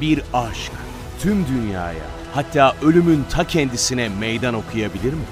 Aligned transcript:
bir 0.00 0.22
aşk 0.32 0.72
tüm 1.20 1.46
dünyaya 1.46 2.04
hatta 2.34 2.76
ölümün 2.82 3.24
ta 3.30 3.46
kendisine 3.46 4.08
meydan 4.08 4.54
okuyabilir 4.54 5.12
mi? 5.12 5.24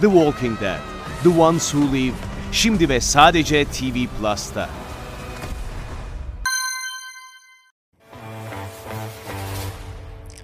The 0.00 0.06
Walking 0.06 0.60
Dead, 0.60 0.78
The 1.22 1.40
Ones 1.40 1.70
Who 1.70 1.96
Live, 1.96 2.14
şimdi 2.52 2.88
ve 2.88 3.00
sadece 3.00 3.64
TV 3.64 4.06
Plus'ta. 4.20 4.68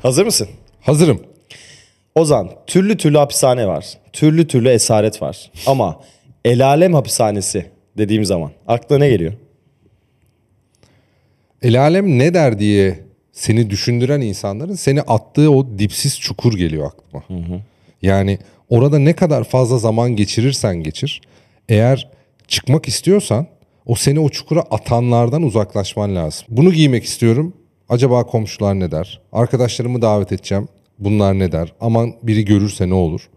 Hazır 0.03 0.25
mısın? 0.25 0.49
Hazırım. 0.81 1.23
Ozan, 2.15 2.51
türlü 2.67 2.97
türlü 2.97 3.19
hapishane 3.19 3.67
var. 3.67 3.87
Türlü 4.13 4.47
türlü 4.47 4.69
esaret 4.69 5.23
var. 5.23 5.51
Ama 5.67 6.01
el 6.45 6.67
alem 6.67 6.95
hapishanesi 6.95 7.71
dediğim 7.99 8.25
zaman 8.25 8.51
aklına 8.69 8.99
ne 8.99 9.09
geliyor? 9.09 9.33
El 11.63 11.81
alem 11.81 12.19
ne 12.19 12.35
der 12.35 12.59
diye 12.59 12.99
seni 13.33 13.71
düşündüren 13.71 14.21
insanların 14.21 14.75
seni 14.75 15.03
attığı 15.03 15.51
o 15.51 15.79
dipsiz 15.79 16.21
çukur 16.21 16.57
geliyor 16.57 16.91
aklıma. 16.91 17.25
Yani 18.03 18.39
orada 18.69 18.99
ne 18.99 19.13
kadar 19.13 19.45
fazla 19.45 19.79
zaman 19.79 20.17
geçirirsen 20.17 20.77
geçir. 20.77 21.21
Eğer 21.69 22.11
çıkmak 22.49 22.89
istiyorsan 22.89 23.47
o 23.87 23.95
seni 23.95 24.21
o 24.21 24.29
çukura 24.29 24.61
atanlardan 24.61 25.43
uzaklaşman 25.43 26.17
lazım. 26.17 26.47
Bunu 26.51 26.73
giymek 26.73 27.05
istiyorum. 27.05 27.53
Acaba 27.89 28.25
komşular 28.25 28.81
ne 28.81 28.91
der? 28.91 29.21
Arkadaşlarımı 29.33 30.03
davet 30.03 30.33
edeceğim. 30.33 30.69
Bunlar 30.99 31.39
ne 31.39 31.53
der? 31.53 31.73
Aman 31.81 32.15
biri 32.23 32.45
görürse 32.45 32.89
ne 32.89 32.95
olur? 32.95 33.29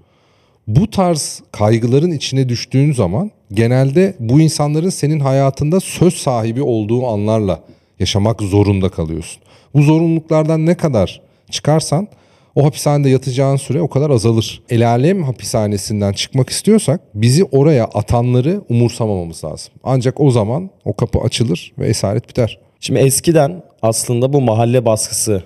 Bu 0.68 0.90
tarz 0.90 1.42
kaygıların 1.52 2.12
içine 2.12 2.50
düştüğün 2.50 2.94
zaman 2.94 3.32
genelde 3.52 4.16
bu 4.20 4.42
insanların 4.42 4.90
senin 4.90 5.20
hayatında 5.20 5.80
söz 5.80 6.14
sahibi 6.14 6.62
olduğu 6.62 7.08
anlarla 7.08 7.64
yaşamak 8.00 8.42
zorunda 8.42 8.90
kalıyorsun. 8.90 9.44
Bu 9.74 9.82
zorunluluklardan 9.82 10.66
ne 10.66 10.78
kadar 10.78 11.22
çıkarsan 11.52 12.08
o 12.56 12.66
hapishanede 12.66 13.10
yatacağın 13.10 13.56
süre 13.56 13.82
o 13.82 13.88
kadar 13.90 14.10
azalır. 14.10 14.62
El 14.70 14.90
alem 14.90 15.24
hapishanesinden 15.24 16.14
çıkmak 16.14 16.50
istiyorsak 16.50 17.02
bizi 17.16 17.44
oraya 17.44 17.86
atanları 17.86 18.62
umursamamamız 18.70 19.44
lazım. 19.44 19.74
Ancak 19.84 20.20
o 20.20 20.32
zaman 20.32 20.70
o 20.86 20.96
kapı 20.96 21.20
açılır 21.20 21.74
ve 21.80 21.88
esaret 21.88 22.30
biter. 22.30 22.60
Şimdi 22.80 23.00
eskiden 23.00 23.64
aslında 23.82 24.34
bu 24.34 24.42
mahalle 24.42 24.86
baskısı 24.86 25.44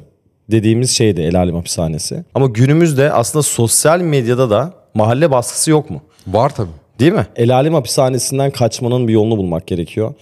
dediğimiz 0.51 0.91
şeydi 0.91 1.21
el 1.21 1.39
alem 1.39 1.55
hapishanesi. 1.55 2.23
Ama 2.35 2.45
günümüzde 2.45 3.11
aslında 3.11 3.43
sosyal 3.43 4.01
medyada 4.01 4.49
da 4.49 4.73
mahalle 4.93 5.31
baskısı 5.31 5.71
yok 5.71 5.89
mu? 5.89 6.01
Var 6.27 6.55
tabii. 6.55 6.69
Değil 6.99 7.13
mi? 7.13 7.27
El 7.35 7.55
alem 7.55 7.73
hapishanesinden 7.73 8.51
kaçmanın 8.51 9.07
bir 9.07 9.13
yolunu 9.13 9.37
bulmak 9.37 9.67
gerekiyor. 9.67 10.13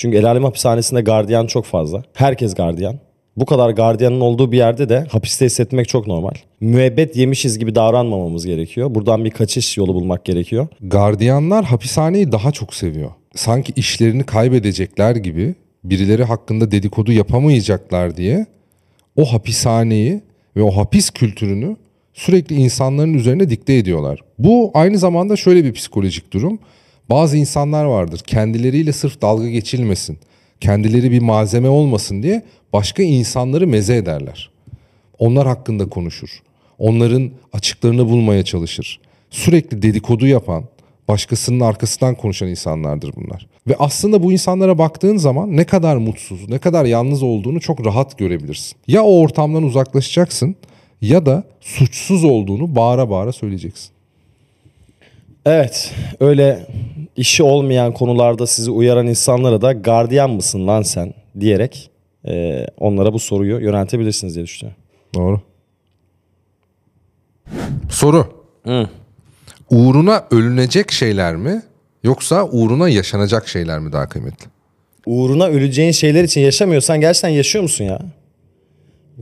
Çünkü 0.00 0.18
el 0.18 0.24
alem 0.24 0.44
hapishanesinde 0.44 1.00
gardiyan 1.00 1.46
çok 1.46 1.64
fazla. 1.64 2.02
Herkes 2.14 2.54
gardiyan. 2.54 2.98
Bu 3.36 3.46
kadar 3.46 3.70
gardiyanın 3.70 4.20
olduğu 4.20 4.52
bir 4.52 4.56
yerde 4.56 4.88
de 4.88 5.06
hapiste 5.10 5.46
hissetmek 5.46 5.88
çok 5.88 6.06
normal. 6.06 6.30
Müebbet 6.60 7.16
yemişiz 7.16 7.58
gibi 7.58 7.74
davranmamamız 7.74 8.46
gerekiyor. 8.46 8.94
Buradan 8.94 9.24
bir 9.24 9.30
kaçış 9.30 9.76
yolu 9.76 9.94
bulmak 9.94 10.24
gerekiyor. 10.24 10.68
Gardiyanlar 10.80 11.64
hapishaneyi 11.64 12.32
daha 12.32 12.52
çok 12.52 12.74
seviyor. 12.74 13.10
Sanki 13.34 13.72
işlerini 13.76 14.24
kaybedecekler 14.24 15.16
gibi 15.16 15.54
birileri 15.84 16.24
hakkında 16.24 16.70
dedikodu 16.70 17.12
yapamayacaklar 17.12 18.16
diye 18.16 18.46
o 19.16 19.24
hapishaneyi 19.24 20.20
ve 20.56 20.62
o 20.62 20.70
hapis 20.70 21.10
kültürünü 21.10 21.76
sürekli 22.14 22.56
insanların 22.56 23.14
üzerine 23.14 23.50
dikte 23.50 23.74
ediyorlar. 23.74 24.20
Bu 24.38 24.70
aynı 24.74 24.98
zamanda 24.98 25.36
şöyle 25.36 25.64
bir 25.64 25.72
psikolojik 25.72 26.32
durum. 26.32 26.58
Bazı 27.10 27.36
insanlar 27.36 27.84
vardır 27.84 28.20
kendileriyle 28.26 28.92
sırf 28.92 29.22
dalga 29.22 29.48
geçilmesin, 29.48 30.18
kendileri 30.60 31.10
bir 31.10 31.20
malzeme 31.20 31.68
olmasın 31.68 32.22
diye 32.22 32.42
başka 32.72 33.02
insanları 33.02 33.66
meze 33.66 33.96
ederler. 33.96 34.50
Onlar 35.18 35.46
hakkında 35.46 35.88
konuşur. 35.88 36.42
Onların 36.78 37.30
açıklarını 37.52 38.08
bulmaya 38.08 38.42
çalışır. 38.42 39.00
Sürekli 39.30 39.82
dedikodu 39.82 40.26
yapan, 40.26 40.64
başkasının 41.08 41.60
arkasından 41.60 42.14
konuşan 42.14 42.48
insanlardır 42.48 43.12
bunlar. 43.16 43.46
Ve 43.68 43.76
aslında 43.78 44.22
bu 44.22 44.32
insanlara 44.32 44.78
baktığın 44.78 45.16
zaman 45.16 45.56
ne 45.56 45.64
kadar 45.64 45.96
mutsuz, 45.96 46.48
ne 46.48 46.58
kadar 46.58 46.84
yalnız 46.84 47.22
olduğunu 47.22 47.60
çok 47.60 47.86
rahat 47.86 48.18
görebilirsin. 48.18 48.78
Ya 48.86 49.02
o 49.02 49.20
ortamdan 49.20 49.62
uzaklaşacaksın 49.62 50.56
ya 51.00 51.26
da 51.26 51.44
suçsuz 51.60 52.24
olduğunu 52.24 52.76
bağıra 52.76 53.10
bağıra 53.10 53.32
söyleyeceksin. 53.32 53.90
Evet, 55.46 55.94
öyle 56.20 56.66
işi 57.16 57.42
olmayan 57.42 57.92
konularda 57.92 58.46
sizi 58.46 58.70
uyaran 58.70 59.06
insanlara 59.06 59.62
da 59.62 59.72
gardiyan 59.72 60.30
mısın 60.30 60.66
lan 60.66 60.82
sen 60.82 61.14
diyerek 61.40 61.90
e, 62.28 62.66
onlara 62.78 63.12
bu 63.12 63.18
soruyu 63.18 63.60
yöneltebilirsiniz 63.60 64.34
diye 64.34 64.44
düşünüyorum. 64.44 64.82
Doğru. 65.14 65.40
Soru. 67.90 68.26
Uğruna 69.70 70.24
ölünecek 70.30 70.92
şeyler 70.92 71.36
mi 71.36 71.62
yoksa 72.02 72.44
uğruna 72.44 72.88
yaşanacak 72.88 73.48
şeyler 73.48 73.78
mi 73.78 73.92
daha 73.92 74.08
kıymetli? 74.08 74.46
Uğruna 75.06 75.46
öleceğin 75.46 75.92
şeyler 75.92 76.24
için 76.24 76.40
yaşamıyorsan 76.40 77.00
gerçekten 77.00 77.28
yaşıyor 77.28 77.62
musun 77.62 77.84
ya? 77.84 77.98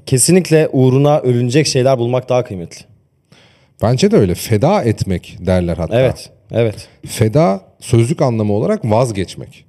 Kesinlikle 0.06 0.68
uğruna 0.72 1.18
ölünecek 1.18 1.66
şeyler 1.66 1.98
bulmak 1.98 2.28
daha 2.28 2.44
kıymetli. 2.44 2.87
Bence 3.82 4.10
de 4.10 4.16
öyle. 4.16 4.34
Feda 4.34 4.82
etmek 4.82 5.36
derler 5.40 5.76
hatta. 5.76 6.00
Evet, 6.00 6.30
evet. 6.50 6.88
Feda 7.06 7.60
sözlük 7.80 8.22
anlamı 8.22 8.52
olarak 8.52 8.84
vazgeçmek. 8.84 9.64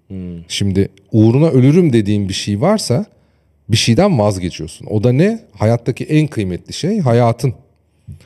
Şimdi 0.48 0.90
uğruna 1.12 1.48
ölürüm 1.48 1.94
dediğin 1.94 2.30
bir 2.30 2.34
şey 2.34 2.62
varsa 2.62 3.06
bir 3.70 3.78
şeyden 3.78 4.20
vazgeçiyorsun. 4.20 4.88
O 4.90 5.04
da 5.04 5.12
ne? 5.12 5.40
Hayattaki 5.58 6.06
en 6.06 6.28
kıymetli 6.28 6.74
şey 6.74 7.00
hayatın. 7.00 7.54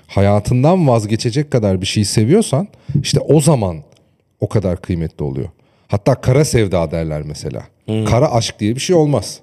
Hayatından 0.08 0.88
vazgeçecek 0.88 1.52
kadar 1.52 1.82
bir 1.82 1.86
şey 1.86 2.06
seviyorsan 2.06 2.68
işte 3.02 3.20
o 3.20 3.42
zaman 3.42 3.78
o 4.40 4.50
kadar 4.50 4.82
kıymetli 4.82 5.24
oluyor. 5.24 5.50
Hatta 5.88 6.16
kara 6.16 6.46
sevda 6.46 6.92
derler 6.92 7.22
mesela. 7.22 7.64
Kara 8.06 8.32
aşk 8.32 8.60
diye 8.60 8.76
bir 8.76 8.82
şey 8.82 8.96
olmaz. 8.96 9.40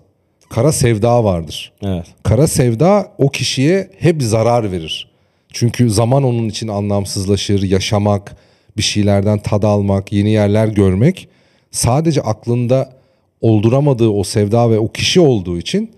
Kara 0.51 0.73
sevda 0.73 1.25
vardır. 1.25 1.73
Evet. 1.83 2.07
Kara 2.23 2.47
sevda 2.47 3.13
o 3.19 3.29
kişiye 3.29 3.91
hep 3.99 4.23
zarar 4.23 4.73
verir. 4.73 5.10
Çünkü 5.53 5.91
zaman 5.91 6.23
onun 6.25 6.49
için 6.49 6.69
anlamsızlaşır, 6.69 7.63
yaşamak, 7.63 8.37
bir 8.77 8.83
şeylerden 8.83 9.39
tad 9.39 9.63
almak, 9.63 10.13
yeni 10.13 10.31
yerler 10.31 10.69
görmek 10.69 11.29
sadece 11.71 12.23
aklında 12.23 12.93
olduramadığı 13.41 14.09
o 14.09 14.25
sevda 14.25 14.71
ve 14.71 14.79
o 14.79 14.89
kişi 14.89 15.21
olduğu 15.21 15.59
için 15.59 15.91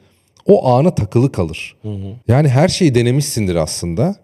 o 0.46 0.68
ana 0.68 0.94
takılı 0.94 1.32
kalır. 1.32 1.76
Yani 2.28 2.48
her 2.48 2.68
şeyi 2.68 2.94
denemişsindir 2.94 3.54
aslında 3.54 4.16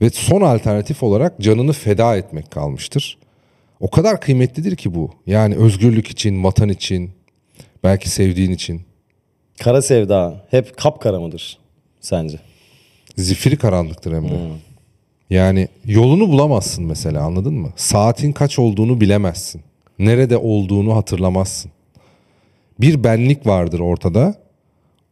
ve 0.00 0.10
son 0.10 0.40
alternatif 0.40 1.02
olarak 1.02 1.40
canını 1.40 1.72
feda 1.72 2.16
etmek 2.16 2.50
kalmıştır. 2.50 3.18
O 3.80 3.90
kadar 3.90 4.20
kıymetlidir 4.20 4.76
ki 4.76 4.94
bu. 4.94 5.10
Yani 5.26 5.54
özgürlük 5.54 6.08
için, 6.08 6.44
vatan 6.44 6.68
için, 6.68 7.10
belki 7.84 8.08
sevdiğin 8.10 8.50
için. 8.50 8.82
Kara 9.60 9.82
sevda 9.82 10.46
hep 10.50 10.76
kapkara 10.76 11.20
mıdır 11.20 11.58
sence? 12.00 12.38
Zifiri 13.16 13.56
karanlıktır 13.56 14.12
hem 14.14 14.24
de. 14.24 14.34
Yani 15.30 15.68
yolunu 15.84 16.28
bulamazsın 16.28 16.84
mesela 16.84 17.22
anladın 17.22 17.54
mı? 17.54 17.72
Saatin 17.76 18.32
kaç 18.32 18.58
olduğunu 18.58 19.00
bilemezsin. 19.00 19.62
Nerede 19.98 20.36
olduğunu 20.36 20.96
hatırlamazsın. 20.96 21.70
Bir 22.80 23.04
benlik 23.04 23.46
vardır 23.46 23.80
ortada. 23.80 24.34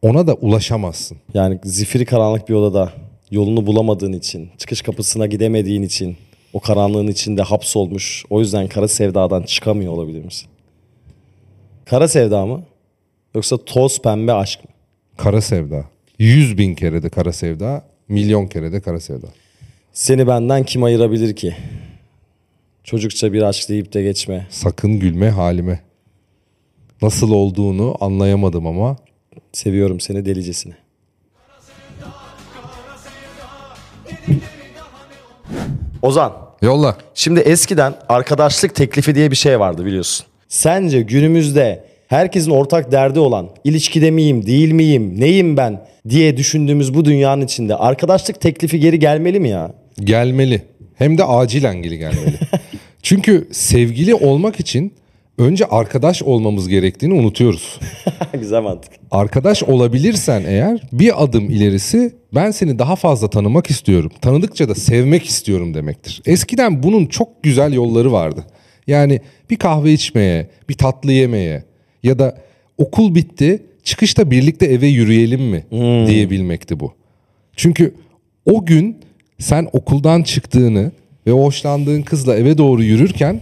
Ona 0.03 0.27
da 0.27 0.35
ulaşamazsın. 0.35 1.19
Yani 1.35 1.59
zifiri 1.65 2.05
karanlık 2.05 2.49
bir 2.49 2.55
odada 2.55 2.93
yolunu 3.31 3.67
bulamadığın 3.67 4.13
için, 4.13 4.51
çıkış 4.59 4.83
kapısına 4.83 5.27
gidemediğin 5.27 5.83
için, 5.83 6.17
o 6.53 6.61
karanlığın 6.61 7.07
içinde 7.07 7.43
hapsolmuş. 7.43 8.25
O 8.31 8.41
yüzden 8.41 8.69
kara 8.69 8.89
sevdadan 8.89 9.43
çıkamıyor 9.43 9.93
olabilir 9.93 10.25
misin? 10.25 10.49
Kara 11.85 12.09
sevda 12.09 12.47
mı? 12.47 12.63
Yoksa 13.35 13.57
toz 13.57 14.03
pembe 14.03 14.33
aşk 14.33 14.65
mı? 14.65 14.71
Kara 15.17 15.41
sevda. 15.41 15.85
Yüz 16.19 16.59
bin 16.59 16.75
kere 16.75 17.03
de 17.03 17.09
kara 17.09 17.33
sevda, 17.33 17.85
milyon 18.09 18.47
kere 18.47 18.73
de 18.73 18.81
kara 18.81 19.01
sevda. 19.01 19.27
Seni 19.97 20.27
benden 20.27 20.65
kim 20.65 20.83
ayırabilir 20.83 21.37
ki? 21.37 21.57
Çocukça 22.85 23.33
bir 23.33 23.43
aşk 23.43 23.69
deyip 23.69 23.93
de 23.93 24.03
geçme. 24.03 24.47
Sakın 24.51 24.99
gülme 24.99 25.31
halime. 25.31 25.81
Nasıl 27.03 27.31
olduğunu 27.31 27.97
anlayamadım 28.01 28.67
ama 28.67 28.97
Seviyorum 29.53 30.01
seni 30.01 30.27
delicesine. 30.27 30.75
Ozan, 36.03 36.33
yolla. 36.63 36.97
şimdi 37.15 37.41
eskiden 37.41 37.95
arkadaşlık 38.09 38.75
teklifi 38.75 39.15
diye 39.15 39.31
bir 39.31 39.37
şey 39.37 39.61
vardı 39.61 39.85
biliyorsun. 39.85 40.27
Sence 40.49 41.03
günümüzde 41.03 41.85
herkesin 42.09 42.51
ortak 42.51 42.93
derdi 42.93 43.19
olan 43.19 43.49
ilişkide 43.65 44.11
miyim, 44.11 44.47
değil 44.47 44.73
miyim, 44.73 45.21
neyim 45.21 45.57
ben 45.57 45.87
diye 46.09 46.37
düşündüğümüz 46.37 46.95
bu 46.95 47.05
dünyanın 47.05 47.43
içinde 47.45 47.77
arkadaşlık 47.77 48.41
teklifi 48.41 48.81
geri 48.81 48.99
gelmeli 48.99 49.41
mi 49.41 49.49
ya? 49.49 49.86
Gelmeli. 50.01 50.63
Hem 50.95 51.19
de 51.19 51.25
acilen 51.25 51.83
geri 51.83 51.99
gelmeli. 51.99 52.39
Çünkü 53.03 53.49
sevgili 53.53 54.15
olmak 54.15 54.61
için 54.61 54.93
önce 55.39 55.67
arkadaş 55.67 56.23
olmamız 56.23 56.69
gerektiğini 56.69 57.15
unutuyoruz. 57.15 57.81
Güzel 58.33 58.63
mantık. 58.63 58.93
Arkadaş 59.11 59.63
olabilirsen 59.63 60.45
eğer 60.47 60.81
bir 60.93 61.25
adım 61.25 61.51
ilerisi 61.51 62.15
ben 62.35 62.51
seni 62.51 62.79
daha 62.79 62.97
fazla 62.97 63.31
tanımak 63.31 63.71
istiyorum. 63.71 64.11
Tanıdıkça 64.21 64.69
da 64.69 64.75
sevmek 64.75 65.27
istiyorum 65.27 65.75
demektir. 65.75 66.23
Eskiden 66.27 66.83
bunun 66.83 67.07
çok 67.07 67.43
güzel 67.43 67.73
yolları 67.73 68.13
vardı. 68.13 68.45
Yani 68.87 69.21
bir 69.51 69.57
kahve 69.57 69.93
içmeye, 69.93 70.51
bir 70.69 70.75
tatlı 70.75 71.13
yemeye 71.13 71.65
ya 72.03 72.19
da 72.19 72.39
okul 72.79 73.15
bitti 73.15 73.63
çıkışta 73.83 74.31
birlikte 74.31 74.67
eve 74.67 74.87
yürüyelim 74.87 75.43
mi 75.43 75.67
diyebilmekti 76.07 76.81
bu. 76.81 76.93
Çünkü 77.57 77.95
o 78.47 78.67
gün 78.67 78.97
sen 79.39 79.69
okuldan 79.73 80.23
çıktığını 80.23 80.93
ve 81.27 81.31
hoşlandığın 81.31 82.03
kızla 82.03 82.37
eve 82.37 82.59
doğru 82.59 82.83
yürürken 82.83 83.41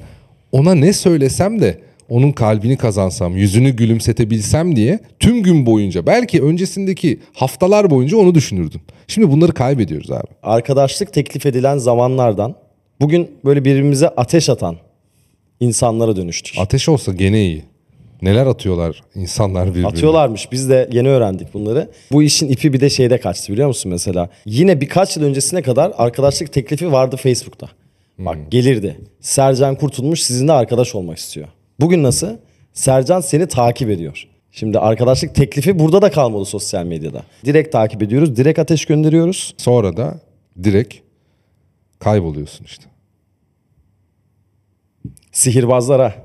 ona 0.53 0.75
ne 0.75 0.93
söylesem 0.93 1.61
de 1.61 1.79
onun 2.09 2.33
kalbini 2.33 2.77
kazansam, 2.77 3.37
yüzünü 3.37 3.71
gülümsetebilsem 3.71 4.77
diye 4.77 4.99
tüm 5.19 5.43
gün 5.43 5.67
boyunca 5.67 6.07
belki 6.07 6.43
öncesindeki 6.43 7.21
haftalar 7.33 7.91
boyunca 7.91 8.17
onu 8.17 8.35
düşünürdün. 8.35 8.81
Şimdi 9.09 9.31
bunları 9.31 9.53
kaybediyoruz 9.53 10.11
abi. 10.11 10.27
Arkadaşlık 10.43 11.13
teklif 11.13 11.47
edilen 11.47 11.79
zamanlardan 11.79 12.55
bugün 13.01 13.31
böyle 13.45 13.65
birbirimize 13.65 14.09
ateş 14.09 14.49
atan 14.49 14.77
insanlara 15.61 16.17
dönüştük. 16.17 16.55
Ateş 16.59 16.89
olsa 16.89 17.13
gene 17.13 17.45
iyi. 17.45 17.63
Neler 18.25 18.47
atıyorlar 18.47 19.03
insanlar 19.15 19.69
birbirine. 19.69 19.87
Atıyorlarmış. 19.87 20.53
Biz 20.53 20.71
de 20.71 20.89
yeni 20.93 21.09
öğrendik 21.09 21.55
bunları. 21.55 21.91
Bu 22.13 22.23
işin 22.23 22.49
ipi 22.49 22.73
bir 22.73 22.81
de 22.81 22.91
şeyde 22.91 23.21
kaçtı 23.21 23.53
biliyor 23.53 23.69
musun 23.69 23.93
mesela? 23.93 24.29
Yine 24.47 24.81
birkaç 24.81 25.17
yıl 25.17 25.25
öncesine 25.25 25.63
kadar 25.63 25.93
arkadaşlık 25.97 26.53
teklifi 26.53 26.93
vardı 26.93 27.17
Facebook'ta. 27.17 27.69
Bak 28.19 28.39
gelirdi. 28.51 29.01
Sercan 29.21 29.75
Kurtulmuş 29.75 30.23
sizinle 30.23 30.53
arkadaş 30.53 30.95
olmak 30.95 31.19
istiyor. 31.19 31.49
Bugün 31.81 32.03
nasıl? 32.03 32.29
Sercan 32.73 33.21
seni 33.21 33.47
takip 33.47 33.91
ediyor. 33.91 34.29
Şimdi 34.53 34.79
arkadaşlık 34.79 35.35
teklifi 35.35 35.79
burada 35.79 36.03
da 36.03 36.11
kalmadı 36.11 36.45
sosyal 36.45 36.85
medyada. 36.85 37.23
Direkt 37.45 37.73
takip 37.73 38.03
ediyoruz. 38.03 38.37
Direkt 38.37 38.59
ateş 38.59 38.85
gönderiyoruz. 38.85 39.55
Sonra 39.59 39.97
da 39.97 40.21
direkt 40.63 40.95
kayboluyorsun 41.99 42.65
işte. 42.65 42.85
Sihirbazlara. 45.33 46.24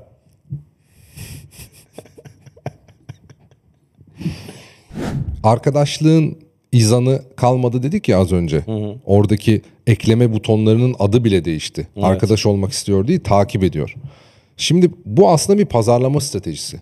Arkadaşlığın 5.44 6.36
izanı 6.72 7.22
kalmadı 7.36 7.82
dedik 7.82 8.08
ya 8.08 8.18
az 8.18 8.32
önce. 8.32 8.64
Oradaki 9.04 9.62
ekleme 9.86 10.32
butonlarının 10.32 10.94
adı 10.98 11.24
bile 11.24 11.44
değişti. 11.44 11.88
Arkadaş 12.02 12.46
olmak 12.46 12.72
istiyor 12.72 13.06
değil, 13.08 13.20
takip 13.24 13.64
ediyor. 13.64 13.94
Şimdi 14.56 14.90
bu 15.04 15.30
aslında 15.30 15.58
bir 15.58 15.64
pazarlama 15.64 16.20
stratejisi. 16.20 16.80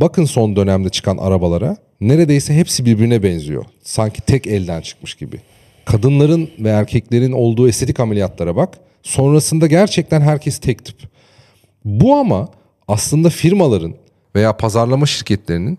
Bakın 0.00 0.24
son 0.24 0.56
dönemde 0.56 0.88
çıkan 0.88 1.16
arabalara 1.16 1.76
neredeyse 2.00 2.54
hepsi 2.54 2.84
birbirine 2.84 3.22
benziyor. 3.22 3.64
Sanki 3.82 4.20
tek 4.20 4.46
elden 4.46 4.80
çıkmış 4.80 5.14
gibi. 5.14 5.40
Kadınların 5.84 6.50
ve 6.58 6.68
erkeklerin 6.68 7.32
olduğu 7.32 7.68
estetik 7.68 8.00
ameliyatlara 8.00 8.56
bak. 8.56 8.78
Sonrasında 9.02 9.66
gerçekten 9.66 10.20
herkes 10.20 10.58
tek 10.58 10.84
tip. 10.84 10.96
Bu 11.84 12.14
ama 12.14 12.48
aslında 12.88 13.30
firmaların 13.30 13.94
veya 14.36 14.56
pazarlama 14.56 15.06
şirketlerinin 15.06 15.78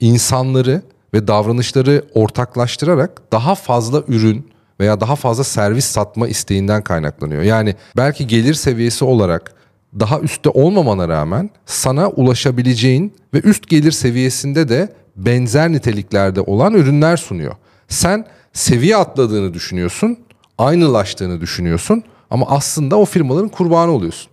insanları 0.00 0.82
ve 1.14 1.28
davranışları 1.28 2.04
ortaklaştırarak 2.14 3.22
daha 3.32 3.54
fazla 3.54 4.02
ürün 4.08 4.52
veya 4.80 5.00
daha 5.00 5.16
fazla 5.16 5.44
servis 5.44 5.84
satma 5.84 6.28
isteğinden 6.28 6.82
kaynaklanıyor. 6.82 7.42
Yani 7.42 7.74
belki 7.96 8.26
gelir 8.26 8.54
seviyesi 8.54 9.04
olarak 9.04 9.54
daha 10.00 10.20
üstte 10.20 10.48
olmamana 10.48 11.08
rağmen 11.08 11.50
sana 11.66 12.08
ulaşabileceğin 12.08 13.14
ve 13.34 13.40
üst 13.40 13.68
gelir 13.68 13.92
seviyesinde 13.92 14.68
de 14.68 14.92
benzer 15.16 15.72
niteliklerde 15.72 16.40
olan 16.40 16.74
ürünler 16.74 17.16
sunuyor. 17.16 17.54
Sen 17.88 18.26
seviye 18.52 18.96
atladığını 18.96 19.54
düşünüyorsun, 19.54 20.18
aynılaştığını 20.58 21.40
düşünüyorsun 21.40 22.04
ama 22.30 22.46
aslında 22.48 22.96
o 22.96 23.04
firmaların 23.04 23.48
kurbanı 23.48 23.90
oluyorsun. 23.90 24.30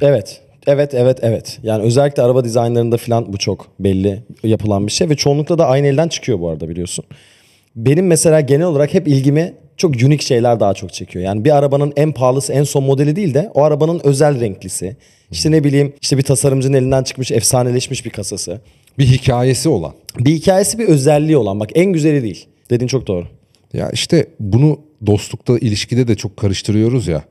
Evet. 0.00 0.41
Evet, 0.66 0.94
evet, 0.94 1.18
evet. 1.22 1.58
Yani 1.62 1.82
özellikle 1.82 2.22
araba 2.22 2.44
dizaynlarında 2.44 2.96
falan 2.96 3.32
bu 3.32 3.38
çok 3.38 3.68
belli 3.80 4.22
yapılan 4.44 4.86
bir 4.86 4.92
şey 4.92 5.08
ve 5.08 5.16
çoğunlukla 5.16 5.58
da 5.58 5.66
aynı 5.66 5.86
elden 5.86 6.08
çıkıyor 6.08 6.40
bu 6.40 6.48
arada 6.48 6.68
biliyorsun. 6.68 7.04
Benim 7.76 8.06
mesela 8.06 8.40
genel 8.40 8.66
olarak 8.66 8.94
hep 8.94 9.08
ilgimi 9.08 9.54
çok 9.76 10.02
unik 10.02 10.22
şeyler 10.22 10.60
daha 10.60 10.74
çok 10.74 10.92
çekiyor. 10.92 11.24
Yani 11.24 11.44
bir 11.44 11.56
arabanın 11.56 11.92
en 11.96 12.12
pahalısı, 12.12 12.52
en 12.52 12.64
son 12.64 12.84
modeli 12.84 13.16
değil 13.16 13.34
de 13.34 13.50
o 13.54 13.62
arabanın 13.62 14.00
özel 14.04 14.40
renklisi. 14.40 14.96
İşte 15.30 15.50
ne 15.50 15.64
bileyim, 15.64 15.92
işte 16.02 16.18
bir 16.18 16.22
tasarımcının 16.22 16.76
elinden 16.76 17.02
çıkmış, 17.02 17.32
efsaneleşmiş 17.32 18.04
bir 18.04 18.10
kasası. 18.10 18.60
Bir 18.98 19.06
hikayesi 19.06 19.68
olan. 19.68 19.92
Bir 20.18 20.34
hikayesi, 20.34 20.78
bir 20.78 20.84
özelliği 20.84 21.36
olan. 21.36 21.60
Bak 21.60 21.70
en 21.74 21.92
güzeli 21.92 22.22
değil. 22.22 22.46
Dediğin 22.70 22.88
çok 22.88 23.06
doğru. 23.06 23.26
Ya 23.72 23.90
işte 23.90 24.26
bunu 24.40 24.78
dostlukta, 25.06 25.58
ilişkide 25.58 26.08
de 26.08 26.14
çok 26.14 26.36
karıştırıyoruz 26.36 27.08
ya. 27.08 27.22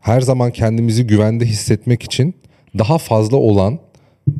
Her 0.00 0.20
zaman 0.20 0.50
kendimizi 0.50 1.06
güvende 1.06 1.44
hissetmek 1.44 2.02
için 2.02 2.34
daha 2.78 2.98
fazla 2.98 3.36
olan 3.36 3.78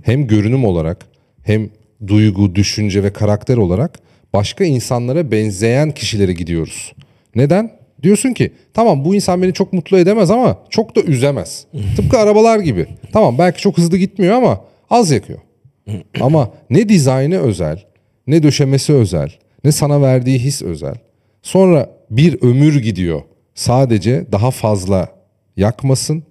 hem 0.02 0.26
görünüm 0.26 0.64
olarak 0.64 1.06
hem 1.42 1.70
duygu, 2.06 2.54
düşünce 2.54 3.02
ve 3.02 3.12
karakter 3.12 3.56
olarak 3.56 3.98
başka 4.32 4.64
insanlara 4.64 5.30
benzeyen 5.30 5.90
kişilere 5.92 6.32
gidiyoruz. 6.32 6.92
Neden? 7.34 7.70
Diyorsun 8.02 8.32
ki 8.32 8.52
tamam 8.74 9.04
bu 9.04 9.14
insan 9.14 9.42
beni 9.42 9.52
çok 9.52 9.72
mutlu 9.72 9.98
edemez 9.98 10.30
ama 10.30 10.58
çok 10.70 10.96
da 10.96 11.02
üzemez. 11.02 11.66
Tıpkı 11.96 12.18
arabalar 12.18 12.58
gibi. 12.58 12.86
Tamam 13.12 13.38
belki 13.38 13.60
çok 13.62 13.78
hızlı 13.78 13.96
gitmiyor 13.96 14.34
ama 14.34 14.60
az 14.90 15.10
yakıyor. 15.10 15.38
Ama 16.20 16.50
ne 16.70 16.88
dizaynı 16.88 17.38
özel, 17.38 17.84
ne 18.26 18.42
döşemesi 18.42 18.92
özel, 18.92 19.32
ne 19.64 19.72
sana 19.72 20.02
verdiği 20.02 20.38
his 20.38 20.62
özel. 20.62 20.94
Sonra 21.42 21.90
bir 22.10 22.42
ömür 22.42 22.82
gidiyor. 22.82 23.22
Sadece 23.54 24.26
daha 24.32 24.50
fazla 24.50 25.08
yakmasın 25.56 26.22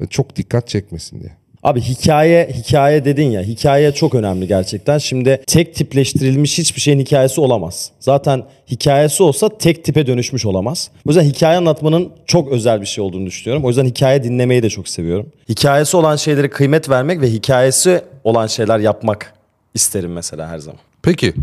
ve 0.00 0.06
çok 0.06 0.36
dikkat 0.36 0.68
çekmesin 0.68 1.20
diye. 1.20 1.32
Abi 1.62 1.80
hikaye 1.80 2.50
hikaye 2.54 3.04
dedin 3.04 3.30
ya 3.30 3.42
hikaye 3.42 3.92
çok 3.92 4.14
önemli 4.14 4.48
gerçekten. 4.48 4.98
Şimdi 4.98 5.42
tek 5.46 5.74
tipleştirilmiş 5.74 6.58
hiçbir 6.58 6.80
şeyin 6.80 6.98
hikayesi 6.98 7.40
olamaz. 7.40 7.90
Zaten 8.00 8.44
hikayesi 8.70 9.22
olsa 9.22 9.58
tek 9.58 9.84
tipe 9.84 10.06
dönüşmüş 10.06 10.46
olamaz. 10.46 10.90
O 11.06 11.10
yüzden 11.10 11.22
hikaye 11.24 11.58
anlatmanın 11.58 12.12
çok 12.26 12.52
özel 12.52 12.80
bir 12.80 12.86
şey 12.86 13.04
olduğunu 13.04 13.26
düşünüyorum. 13.26 13.64
O 13.64 13.68
yüzden 13.68 13.84
hikaye 13.84 14.24
dinlemeyi 14.24 14.62
de 14.62 14.70
çok 14.70 14.88
seviyorum. 14.88 15.26
Hikayesi 15.48 15.96
olan 15.96 16.16
şeylere 16.16 16.50
kıymet 16.50 16.88
vermek 16.90 17.20
ve 17.20 17.30
hikayesi 17.30 18.04
olan 18.24 18.46
şeyler 18.46 18.78
yapmak 18.78 19.34
isterim 19.74 20.12
mesela 20.12 20.48
her 20.48 20.58
zaman. 20.58 20.80
Peki 21.02 21.34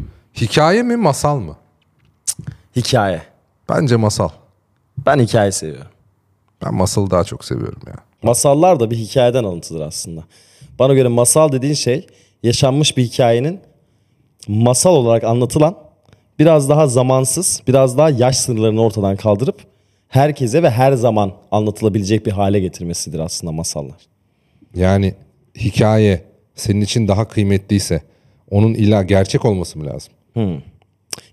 hikaye 0.42 0.84
mi 0.84 0.96
masal 0.96 1.39
mı? 1.39 1.58
Hikaye. 2.75 3.22
Bence 3.70 3.96
masal. 3.96 4.30
Ben 5.06 5.20
hikaye 5.20 5.51
seviyorum. 5.51 5.91
Ben 6.65 6.74
masalı 6.74 7.12
daha 7.12 7.24
çok 7.24 7.46
seviyorum 7.46 7.82
ya. 7.88 7.96
Masallar 8.25 8.79
da 8.79 8.91
bir 8.91 8.96
hikayeden 8.98 9.44
alıntıdır 9.44 9.82
aslında. 9.82 10.24
Bana 10.79 10.94
göre 10.94 11.08
masal 11.08 11.51
dediğin 11.51 11.74
şey 11.74 12.08
yaşanmış 12.44 12.98
bir 12.98 13.03
hikayenin 13.03 13.60
masal 14.48 14.96
olarak 14.96 15.24
anlatılan 15.24 15.77
biraz 16.39 16.70
daha 16.70 16.88
zamansız, 16.88 17.62
biraz 17.67 17.98
daha 17.98 18.10
yaş 18.10 18.38
sınırlarını 18.38 18.82
ortadan 18.82 19.15
kaldırıp 19.15 19.60
herkese 20.08 20.63
ve 20.63 20.70
her 20.70 20.94
zaman 20.94 21.34
anlatılabilecek 21.51 22.25
bir 22.25 22.32
hale 22.32 22.60
getirmesidir 22.60 23.20
aslında 23.20 23.51
masallar. 23.51 23.98
Yani 24.75 25.15
hikaye 25.58 26.24
senin 26.55 26.82
için 26.82 27.08
daha 27.08 27.27
kıymetliyse 27.27 28.01
onun 28.51 28.74
illa 28.74 29.03
gerçek 29.03 29.46
olması 29.46 29.79
mı 29.79 29.86
lazım? 29.86 30.13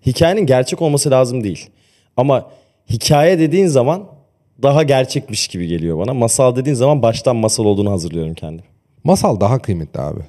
Hikayenin 0.07 0.47
gerçek 0.47 0.83
olması 0.83 1.11
lazım 1.11 1.45
değil. 1.45 1.71
Ama 2.17 2.51
hikaye 2.91 3.39
dediğin 3.39 3.67
zaman 3.67 4.22
daha 4.63 4.83
gerçekmiş 4.83 5.49
gibi 5.49 5.67
geliyor 5.67 5.99
bana. 5.99 6.15
Masal 6.15 6.57
dediğin 6.57 6.77
zaman 6.77 7.03
baştan 7.03 7.37
masal 7.37 7.65
olduğunu 7.65 7.91
hazırlıyorum 7.91 8.35
kendim. 8.35 8.65
Masal 9.05 9.41
daha 9.41 9.59
kıymetli 9.59 10.01
abi. 10.01 10.21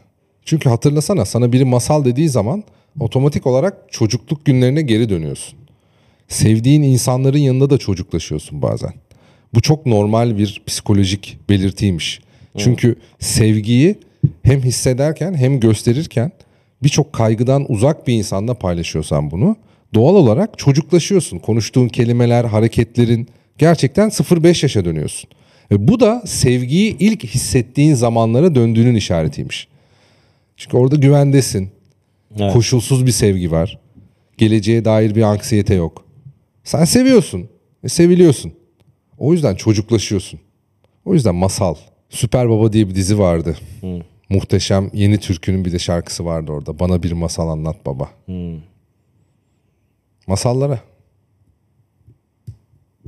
Çünkü 0.46 0.70
hatırlasana 0.70 1.26
sana 1.26 1.52
biri 1.52 1.66
masal 1.66 2.06
dediği 2.06 2.30
zaman 2.30 2.64
otomatik 3.00 3.48
olarak 3.48 3.78
çocukluk 3.92 4.46
günlerine 4.46 4.82
geri 4.82 5.10
dönüyorsun. 5.10 5.60
Sevdiğin 6.28 6.82
insanların 6.84 7.38
yanında 7.38 7.70
da 7.70 7.78
çocuklaşıyorsun 7.78 8.62
bazen. 8.62 8.94
Bu 9.54 9.62
çok 9.62 9.86
normal 9.86 10.38
bir 10.38 10.62
psikolojik 10.68 11.38
belirtiymiş. 11.50 12.22
Çünkü 12.58 12.96
sevgiyi 13.20 13.96
hem 14.44 14.62
hissederken 14.62 15.34
hem 15.34 15.60
gösterirken 15.60 16.32
birçok 16.84 17.14
kaygıdan 17.14 17.66
uzak 17.72 18.08
bir 18.08 18.14
insanla 18.14 18.54
paylaşıyorsan 18.54 19.32
bunu 19.32 19.56
doğal 19.94 20.16
olarak 20.16 20.58
çocuklaşıyorsun. 20.58 21.40
Konuştuğun 21.40 21.88
kelimeler, 21.88 22.46
hareketlerin 22.46 23.28
gerçekten 23.58 24.10
0-5 24.10 24.66
yaşa 24.66 24.86
dönüyorsun. 24.86 25.30
Ve 25.72 25.88
bu 25.88 26.00
da 26.00 26.22
sevgiyi 26.26 26.98
ilk 27.00 27.24
hissettiğin 27.24 27.94
zamanlara 27.94 28.56
döndüğünün 28.56 28.96
işaretiymiş. 28.96 29.68
Çünkü 30.58 30.78
orada 30.78 30.96
güvendesin. 30.96 31.70
Evet. 32.40 32.54
Koşulsuz 32.54 33.06
bir 33.06 33.12
sevgi 33.12 33.52
var. 33.52 33.80
Geleceğe 34.38 34.86
dair 34.86 35.16
bir 35.16 35.22
anksiyete 35.22 35.74
yok. 35.74 36.06
Sen 36.64 36.86
seviyorsun. 36.86 37.50
Ve 37.84 37.90
seviliyorsun. 37.90 38.54
O 39.18 39.34
yüzden 39.34 39.56
çocuklaşıyorsun. 39.56 40.40
O 41.06 41.14
yüzden 41.14 41.36
masal. 41.36 41.76
Süper 42.10 42.50
Baba 42.50 42.74
diye 42.74 42.90
bir 42.90 42.96
dizi 42.96 43.20
vardı. 43.20 43.58
Muhteşem 44.30 44.90
Yeni 44.94 45.18
Türkü'nün 45.18 45.66
bir 45.66 45.72
de 45.72 45.80
şarkısı 45.80 46.26
vardı 46.26 46.52
orada. 46.52 46.80
Bana 46.80 47.04
bir 47.04 47.12
masal 47.12 47.50
anlat 47.50 47.86
baba. 47.86 48.10
Masallara. 50.28 50.80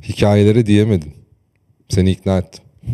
Hikayelere 0.04 0.66
diyemedin. 0.66 1.14
Seni 1.90 2.12
ikna 2.12 2.38
ettim. 2.38 2.64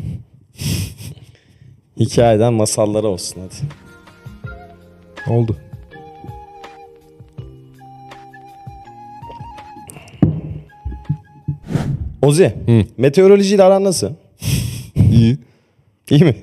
Hikayeden 1.99 2.53
masallara 2.53 3.07
olsun 3.07 3.41
hadi. 3.41 3.71
Oldu. 5.33 5.57
Ozi, 12.21 12.53
meteorolojiyle 12.97 13.63
aran 13.63 13.83
nasıl? 13.83 14.09
İyi. 15.11 15.37
İyi 16.09 16.23
mi? 16.23 16.35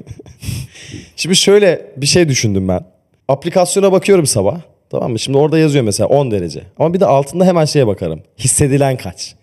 Şimdi 1.17 1.37
şöyle 1.37 1.87
bir 1.97 2.07
şey 2.07 2.29
düşündüm 2.29 2.69
ben. 2.69 2.81
Aplikasyona 3.29 3.93
bakıyorum 3.93 4.27
sabah. 4.27 4.61
Tamam 4.91 5.13
mı? 5.13 5.19
Şimdi 5.19 5.39
orada 5.39 5.59
yazıyor 5.59 5.85
mesela 5.85 6.07
10 6.09 6.31
derece. 6.31 6.63
Ama 6.79 6.95
bir 6.95 7.01
de 7.01 7.07
altında 7.07 7.45
hemen 7.47 7.65
şeye 7.65 7.87
bakarım. 7.87 8.21
Hissedilen 8.39 8.97
kaç? 8.97 9.35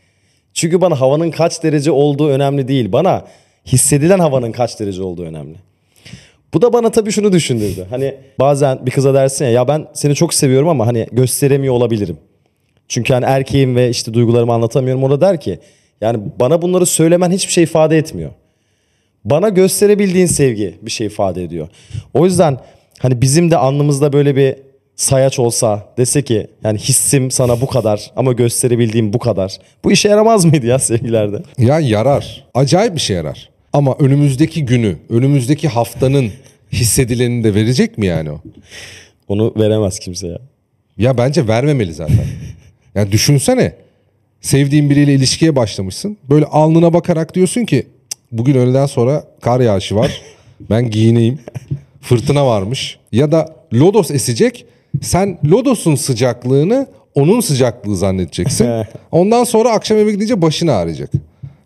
Çünkü 0.55 0.81
bana 0.81 1.01
havanın 1.01 1.31
kaç 1.31 1.63
derece 1.63 1.91
olduğu 1.91 2.29
önemli 2.29 2.67
değil. 2.67 2.91
Bana 2.91 3.25
hissedilen 3.65 4.19
havanın 4.19 4.51
kaç 4.51 4.79
derece 4.79 5.03
olduğu 5.03 5.23
önemli. 5.23 5.55
Bu 6.53 6.61
da 6.61 6.73
bana 6.73 6.91
tabii 6.91 7.11
şunu 7.11 7.31
düşündürdü. 7.31 7.87
Hani 7.89 8.15
bazen 8.39 8.85
bir 8.85 8.91
kıza 8.91 9.13
dersin 9.13 9.45
ya 9.45 9.51
ya 9.51 9.67
ben 9.67 9.87
seni 9.93 10.15
çok 10.15 10.33
seviyorum 10.33 10.69
ama 10.69 10.87
hani 10.87 11.07
gösteremiyor 11.11 11.73
olabilirim. 11.73 12.17
Çünkü 12.87 13.13
hani 13.13 13.25
erkeğim 13.25 13.75
ve 13.75 13.89
işte 13.89 14.13
duygularımı 14.13 14.53
anlatamıyorum. 14.53 15.03
O 15.03 15.09
da 15.09 15.21
der 15.21 15.41
ki 15.41 15.59
yani 16.01 16.19
bana 16.39 16.61
bunları 16.61 16.85
söylemen 16.85 17.31
hiçbir 17.31 17.53
şey 17.53 17.63
ifade 17.63 17.97
etmiyor 17.97 18.31
bana 19.25 19.49
gösterebildiğin 19.49 20.25
sevgi 20.25 20.75
bir 20.81 20.91
şey 20.91 21.07
ifade 21.07 21.43
ediyor. 21.43 21.67
O 22.13 22.25
yüzden 22.25 22.57
hani 22.99 23.21
bizim 23.21 23.51
de 23.51 23.57
alnımızda 23.57 24.13
böyle 24.13 24.35
bir 24.35 24.55
sayaç 24.95 25.39
olsa 25.39 25.89
dese 25.97 26.21
ki 26.21 26.47
yani 26.63 26.77
hissim 26.79 27.31
sana 27.31 27.61
bu 27.61 27.67
kadar 27.67 28.11
ama 28.15 28.33
gösterebildiğim 28.33 29.13
bu 29.13 29.19
kadar. 29.19 29.57
Bu 29.83 29.91
işe 29.91 30.09
yaramaz 30.09 30.45
mıydı 30.45 30.65
ya 30.65 30.79
sevgilerde? 30.79 31.43
Ya 31.57 31.79
yarar. 31.79 32.43
Acayip 32.53 32.95
bir 32.95 32.99
şey 33.01 33.15
yarar. 33.15 33.49
Ama 33.73 33.95
önümüzdeki 33.99 34.65
günü, 34.65 34.97
önümüzdeki 35.09 35.67
haftanın 35.67 36.31
hissedilenini 36.71 37.43
de 37.43 37.53
verecek 37.55 37.97
mi 37.97 38.05
yani 38.05 38.31
o? 38.31 38.41
Onu 39.27 39.53
veremez 39.57 39.99
kimse 39.99 40.27
ya. 40.27 40.37
Ya 40.97 41.17
bence 41.17 41.47
vermemeli 41.47 41.93
zaten. 41.93 42.15
Ya 42.95 43.11
düşünsene. 43.11 43.73
Sevdiğin 44.41 44.89
biriyle 44.89 45.13
ilişkiye 45.13 45.55
başlamışsın. 45.55 46.17
Böyle 46.29 46.45
alnına 46.45 46.93
bakarak 46.93 47.35
diyorsun 47.35 47.65
ki 47.65 47.75
"Cık, 47.75 47.87
bugün 48.31 48.55
öğleden 48.55 48.85
sonra 48.85 49.23
kar 49.41 49.59
yağışı 49.59 49.95
var. 49.95 50.21
Ben 50.69 50.89
giyineyim. 50.89 51.39
Fırtına 52.01 52.47
varmış. 52.47 52.97
Ya 53.11 53.31
da 53.31 53.55
lodos 53.73 54.11
esecek. 54.11 54.65
Sen 55.01 55.37
lodosun 55.45 55.95
sıcaklığını 55.95 56.87
onun 57.15 57.39
sıcaklığı 57.39 57.95
zannedeceksin. 57.97 58.67
Ondan 59.11 59.43
sonra 59.43 59.71
akşam 59.71 59.97
eve 59.97 60.11
gidince 60.11 60.41
başın 60.41 60.67
ağrıyacak. 60.67 61.11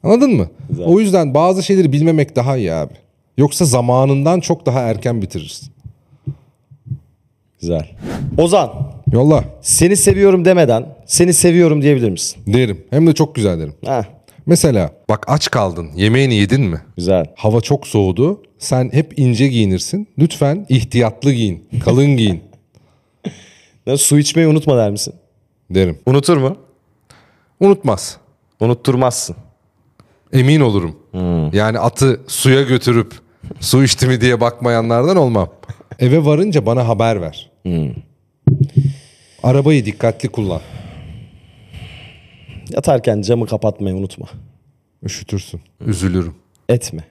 Anladın 0.04 0.32
mı? 0.36 0.48
O 0.86 1.00
yüzden 1.00 1.34
bazı 1.34 1.64
şeyleri 1.64 1.92
bilmemek 1.94 2.36
daha 2.36 2.58
iyi 2.58 2.74
abi. 2.74 2.94
Yoksa 3.38 3.66
zamanından 3.66 4.40
çok 4.40 4.66
daha 4.66 4.80
erken 4.80 5.22
bitirirsin. 5.22 5.70
Güzel. 7.62 7.90
Ozan 8.38 8.72
Yolla 9.14 9.44
seni 9.62 9.96
seviyorum 9.98 10.46
demeden 10.46 10.86
seni 11.06 11.34
seviyorum 11.34 11.82
diyebilir 11.82 12.10
misin? 12.10 12.42
derim. 12.48 12.84
Hem 12.90 13.08
de 13.08 13.14
çok 13.14 13.36
güzel 13.36 13.60
derim. 13.60 13.74
Ha, 13.86 14.06
Mesela 14.46 14.90
bak 15.10 15.26
aç 15.28 15.52
kaldın. 15.52 15.90
Yemeğini 15.96 16.36
yedin 16.36 16.62
mi? 16.62 16.78
güzel. 16.98 17.26
Hava 17.36 17.62
çok 17.62 17.88
soğudu. 17.88 18.42
Sen 18.60 18.90
hep 18.94 19.20
ince 19.20 19.48
giyinirsin. 19.48 20.08
Lütfen 20.20 20.66
ihtiyatlı 20.70 21.32
giyin. 21.34 21.64
Kalın 21.86 22.18
giyin 22.18 22.42
su 23.98 24.20
içmeyi 24.20 24.48
unutma 24.48 24.78
der 24.78 24.92
misin? 24.92 25.14
derim. 25.70 26.00
Unutur 26.06 26.38
mu? 26.38 26.58
Unutmaz. 27.60 28.18
Unutturmazsın. 28.60 29.36
Emin 30.34 30.60
olurum. 30.62 30.96
Yani 31.54 31.80
atı 31.80 32.22
suya 32.28 32.62
götürüp 32.62 33.14
su 33.60 33.84
içti 33.84 34.08
mi 34.08 34.22
diye 34.22 34.42
bakmayanlardan 34.42 35.18
olmam. 35.18 35.50
Eve 36.00 36.26
varınca 36.26 36.66
bana 36.66 36.88
haber 36.88 37.22
ver. 37.22 37.52
Arabayı 39.44 39.86
dikkatli 39.86 40.30
kullan. 40.30 40.62
Yatarken 42.70 43.22
camı 43.22 43.48
kapatmayı 43.48 43.96
unutma. 43.96 44.28
Üşütürsün. 45.04 45.62
Üzülürüm. 45.86 46.36
Etme. 46.70 47.04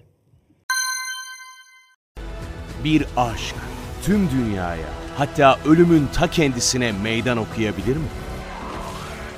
Bir 2.84 3.04
aşk 3.16 3.54
tüm 4.02 4.30
dünyaya 4.30 4.88
hatta 5.18 5.58
ölümün 5.66 6.06
ta 6.14 6.30
kendisine 6.30 6.92
meydan 6.92 7.38
okuyabilir 7.38 7.96
mi? 7.96 8.08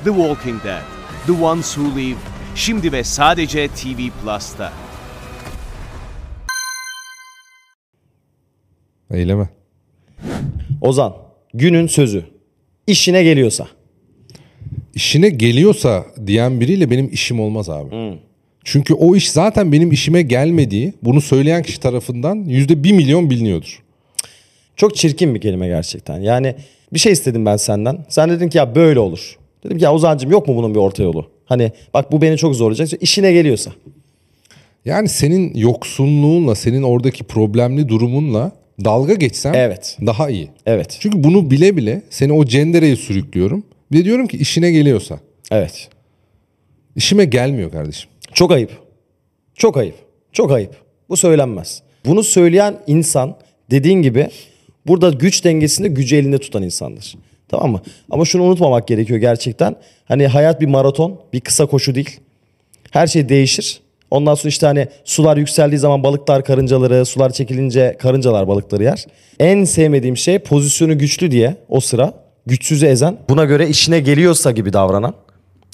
The 0.05 0.11
Walking 0.11 0.65
Dead, 0.65 0.83
The 1.27 1.33
Ones 1.33 1.75
Who 1.75 1.99
Live, 1.99 2.19
şimdi 2.55 2.93
ve 2.93 3.05
sadece 3.05 3.69
TV 3.69 3.97
Plus'ta. 4.23 4.73
Eyleme. 9.11 9.49
Ozan 10.81 11.17
günün 11.55 11.87
sözü. 11.87 12.25
İşine 12.87 13.23
geliyorsa. 13.23 13.69
İşine 14.95 15.29
geliyorsa 15.29 16.07
diyen 16.27 16.61
biriyle 16.61 16.91
benim 16.91 17.09
işim 17.13 17.41
olmaz 17.41 17.71
abi. 17.71 18.19
Çünkü 18.65 18.95
o 18.95 19.17
iş 19.17 19.31
zaten 19.31 19.73
benim 19.73 19.93
işime 19.93 20.23
gelmediği 20.23 20.93
bunu 21.03 21.21
söyleyen 21.21 21.63
kişi 21.63 21.81
tarafından 21.81 22.37
yüzde 22.37 22.85
bir 22.85 22.93
milyon 22.93 23.31
biliniyordur. 23.31 23.83
Çok 24.81 24.97
çirkin 24.97 25.35
bir 25.35 25.41
kelime 25.41 25.69
gerçekten. 25.69 26.21
Yani 26.21 26.55
bir 26.93 26.99
şey 26.99 27.13
istedim 27.13 27.47
ben 27.47 27.57
senden. 27.57 28.05
Sen 28.09 28.31
dedin 28.31 28.49
ki 28.49 28.59
ya 28.59 28.75
böyle 28.75 28.99
olur. 28.99 29.39
Dedim 29.65 29.79
ki 29.79 29.85
ya 29.85 29.95
Ozan'cığım 29.95 30.31
yok 30.31 30.49
mu 30.49 30.57
bunun 30.57 30.75
bir 30.75 30.79
orta 30.79 31.03
yolu? 31.03 31.31
Hani 31.45 31.73
bak 31.95 32.13
bu 32.13 32.23
beni 32.23 32.37
çok 32.37 32.55
zorlayacak. 32.55 33.03
İşine 33.03 33.33
geliyorsa. 33.33 33.71
Yani 34.85 35.09
senin 35.09 35.55
yoksunluğunla, 35.55 36.55
senin 36.55 36.83
oradaki 36.83 37.25
problemli 37.25 37.89
durumunla 37.89 38.53
dalga 38.85 39.15
geçsem 39.15 39.55
Evet. 39.55 39.99
daha 40.07 40.31
iyi. 40.31 40.49
Evet. 40.67 40.97
Çünkü 41.01 41.25
bunu 41.25 41.51
bile 41.51 41.77
bile 41.77 42.03
seni 42.11 42.33
o 42.33 42.45
cendereye 42.45 42.97
sürüklüyorum. 42.97 43.65
Ve 43.93 44.05
diyorum 44.05 44.27
ki 44.27 44.37
işine 44.37 44.71
geliyorsa. 44.71 45.19
Evet. 45.51 45.89
İşime 46.97 47.25
gelmiyor 47.25 47.71
kardeşim. 47.71 48.11
Çok 48.35 48.53
ayıp. 48.53 48.71
Çok 49.55 49.77
ayıp. 49.77 49.95
Çok 50.33 50.53
ayıp. 50.53 50.73
Bu 51.09 51.17
söylenmez. 51.17 51.83
Bunu 52.07 52.23
söyleyen 52.23 52.79
insan 52.87 53.37
dediğin 53.71 54.03
gibi 54.03 54.29
burada 54.87 55.11
güç 55.11 55.45
dengesinde 55.45 55.89
gücü 55.89 56.17
elinde 56.17 56.39
tutan 56.39 56.63
insandır. 56.63 57.15
Tamam 57.49 57.71
mı? 57.71 57.83
Ama 58.11 58.25
şunu 58.25 58.43
unutmamak 58.43 58.89
gerekiyor 58.89 59.21
gerçekten. 59.21 59.77
Hani 60.05 60.27
hayat 60.27 60.61
bir 60.61 60.67
maraton, 60.67 61.21
bir 61.33 61.41
kısa 61.41 61.67
koşu 61.67 61.95
değil. 61.95 62.21
Her 62.91 63.07
şey 63.07 63.29
değişir. 63.29 63.81
Ondan 64.11 64.35
sonra 64.35 64.49
işte 64.49 64.67
hani 64.67 64.89
sular 65.05 65.37
yükseldiği 65.37 65.79
zaman 65.79 66.03
balıklar 66.03 66.45
karıncaları, 66.45 67.07
sular 67.07 67.31
çekilince 67.31 67.97
karıncalar 68.01 68.49
balıkları 68.49 68.83
yer. 68.83 69.07
En 69.41 69.65
sevmediğim 69.65 70.17
şey 70.17 70.39
pozisyonu 70.39 70.99
güçlü 70.99 71.31
diye 71.31 71.57
o 71.69 71.81
sıra 71.81 72.15
güçsüzü 72.47 72.87
ezen, 72.87 73.19
buna 73.29 73.45
göre 73.45 73.69
işine 73.69 74.01
geliyorsa 74.01 74.51
gibi 74.51 74.73
davranan 74.73 75.15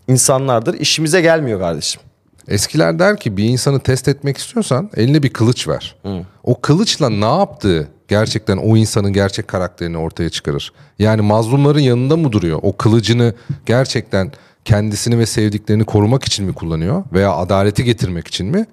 insanlardır. 0.08 0.74
İşimize 0.80 1.20
gelmiyor 1.20 1.60
kardeşim. 1.60 2.00
Eskiler 2.48 2.98
der 2.98 3.16
ki 3.16 3.36
bir 3.36 3.44
insanı 3.44 3.80
test 3.80 4.08
etmek 4.08 4.38
istiyorsan 4.38 4.90
eline 4.96 5.22
bir 5.22 5.30
kılıç 5.30 5.68
ver. 5.68 5.96
O 6.44 6.60
kılıçla 6.60 7.10
ne 7.10 7.24
yaptığı 7.24 7.88
gerçekten 8.08 8.56
o 8.56 8.76
insanın 8.76 9.12
gerçek 9.12 9.48
karakterini 9.48 9.98
ortaya 9.98 10.30
çıkarır. 10.30 10.72
Yani 10.98 11.22
mazlumların 11.22 11.80
yanında 11.80 12.16
mı 12.16 12.32
duruyor? 12.32 12.58
O 12.62 12.76
kılıcını 12.76 13.34
gerçekten 13.66 14.32
kendisini 14.64 15.18
ve 15.18 15.26
sevdiklerini 15.26 15.84
korumak 15.84 16.24
için 16.24 16.44
mi 16.44 16.54
kullanıyor? 16.54 17.04
Veya 17.12 17.32
adaleti 17.32 17.84
getirmek 17.84 18.28
için 18.28 18.46
mi? 18.46 18.66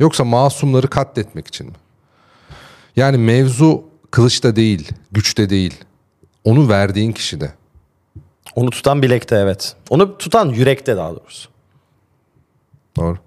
Yoksa 0.00 0.24
masumları 0.24 0.88
katletmek 0.88 1.48
için 1.48 1.66
mi? 1.66 1.72
Yani 2.96 3.18
mevzu 3.18 3.84
kılıçta 4.10 4.56
değil, 4.56 4.88
güçte 5.12 5.50
değil. 5.50 5.74
Onu 6.44 6.68
verdiğin 6.68 7.12
kişide. 7.12 7.52
Onu 8.54 8.70
tutan 8.70 9.02
bilekte 9.02 9.36
evet. 9.36 9.76
Onu 9.90 10.18
tutan 10.18 10.48
yürekte 10.48 10.96
daha 10.96 11.10
doğrusu. 11.10 11.48
Doğru. 12.96 13.18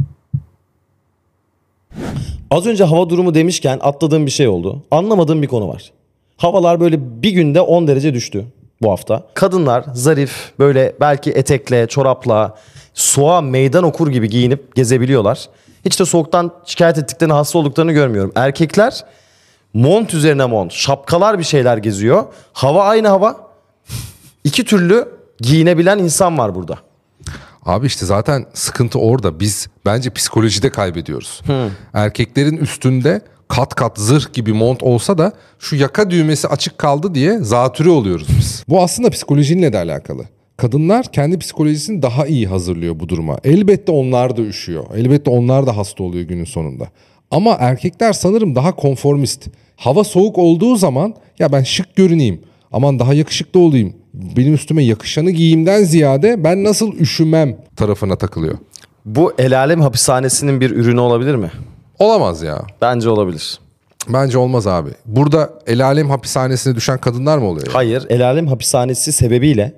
Az 2.51 2.65
önce 2.65 2.83
hava 2.83 3.09
durumu 3.09 3.33
demişken 3.33 3.79
atladığım 3.81 4.25
bir 4.25 4.31
şey 4.31 4.47
oldu. 4.47 4.83
Anlamadığım 4.91 5.41
bir 5.41 5.47
konu 5.47 5.67
var. 5.67 5.91
Havalar 6.37 6.79
böyle 6.79 7.21
bir 7.23 7.31
günde 7.31 7.61
10 7.61 7.87
derece 7.87 8.13
düştü 8.13 8.45
bu 8.81 8.91
hafta. 8.91 9.23
Kadınlar 9.33 9.85
zarif 9.93 10.51
böyle 10.59 10.95
belki 10.99 11.31
etekle, 11.31 11.87
çorapla, 11.87 12.55
soğuğa 12.93 13.41
meydan 13.41 13.83
okur 13.83 14.07
gibi 14.07 14.29
giyinip 14.29 14.75
gezebiliyorlar. 14.75 15.49
Hiç 15.85 15.99
de 15.99 16.05
soğuktan 16.05 16.51
şikayet 16.65 16.97
ettiklerini, 16.97 17.33
hasta 17.33 17.59
olduklarını 17.59 17.91
görmüyorum. 17.91 18.31
Erkekler 18.35 19.05
mont 19.73 20.13
üzerine 20.13 20.45
mont, 20.45 20.71
şapkalar 20.71 21.39
bir 21.39 21.43
şeyler 21.43 21.77
geziyor. 21.77 22.23
Hava 22.53 22.83
aynı 22.83 23.07
hava. 23.07 23.37
İki 24.43 24.65
türlü 24.65 25.07
giyinebilen 25.39 25.99
insan 25.99 26.37
var 26.37 26.55
burada. 26.55 26.77
Abi 27.65 27.87
işte 27.87 28.05
zaten 28.05 28.45
sıkıntı 28.53 28.99
orada. 28.99 29.39
Biz 29.39 29.67
bence 29.85 30.09
psikolojide 30.09 30.69
kaybediyoruz. 30.69 31.41
Erkeklerin 31.93 32.57
üstünde 32.57 33.21
kat 33.47 33.75
kat 33.75 33.97
zırh 33.97 34.33
gibi 34.33 34.53
mont 34.53 34.83
olsa 34.83 35.17
da 35.17 35.33
şu 35.59 35.75
yaka 35.75 36.09
düğmesi 36.09 36.47
açık 36.47 36.77
kaldı 36.77 37.15
diye 37.15 37.37
zatürre 37.37 37.89
oluyoruz 37.89 38.27
biz. 38.37 38.63
Bu 38.69 38.83
aslında 38.83 39.09
psikolojinle 39.09 39.73
de 39.73 39.77
alakalı. 39.77 40.23
Kadınlar 40.57 41.11
kendi 41.11 41.39
psikolojisini 41.39 42.01
daha 42.01 42.25
iyi 42.27 42.47
hazırlıyor 42.47 42.99
bu 42.99 43.09
duruma. 43.09 43.37
Elbette 43.43 43.91
onlar 43.91 44.37
da 44.37 44.41
üşüyor. 44.41 44.85
Elbette 44.95 45.29
onlar 45.29 45.67
da 45.67 45.77
hasta 45.77 46.03
oluyor 46.03 46.23
günün 46.23 46.45
sonunda. 46.45 46.87
Ama 47.31 47.57
erkekler 47.59 48.13
sanırım 48.13 48.55
daha 48.55 48.75
konformist. 48.75 49.47
Hava 49.75 50.03
soğuk 50.03 50.37
olduğu 50.37 50.75
zaman 50.75 51.15
ya 51.39 51.51
ben 51.51 51.63
şık 51.63 51.95
görüneyim. 51.95 52.41
Aman 52.71 52.99
daha 52.99 53.13
yakışıklı 53.13 53.59
olayım. 53.59 53.93
Benim 54.13 54.53
üstüme 54.53 54.83
yakışanı 54.83 55.31
giyeyimden 55.31 55.83
ziyade 55.83 56.43
ben 56.43 56.63
nasıl 56.63 56.93
üşümem 56.93 57.57
tarafına 57.75 58.15
takılıyor. 58.15 58.57
Bu 59.05 59.33
El 59.37 59.59
Alem 59.59 59.81
hapishanesinin 59.81 60.61
bir 60.61 60.71
ürünü 60.71 60.99
olabilir 60.99 61.35
mi? 61.35 61.51
Olamaz 61.99 62.41
ya. 62.43 62.61
Bence 62.81 63.09
olabilir. 63.09 63.59
Bence 64.09 64.37
olmaz 64.37 64.67
abi. 64.67 64.89
Burada 65.05 65.53
el 65.67 65.85
alem 65.87 66.09
hapishanesine 66.09 66.75
düşen 66.75 66.97
kadınlar 66.97 67.37
mı 67.37 67.45
oluyor? 67.47 67.67
ya? 67.67 67.73
Hayır, 67.73 68.05
El 68.09 68.27
Alem 68.29 68.47
hapishanesi 68.47 69.11
sebebiyle 69.11 69.73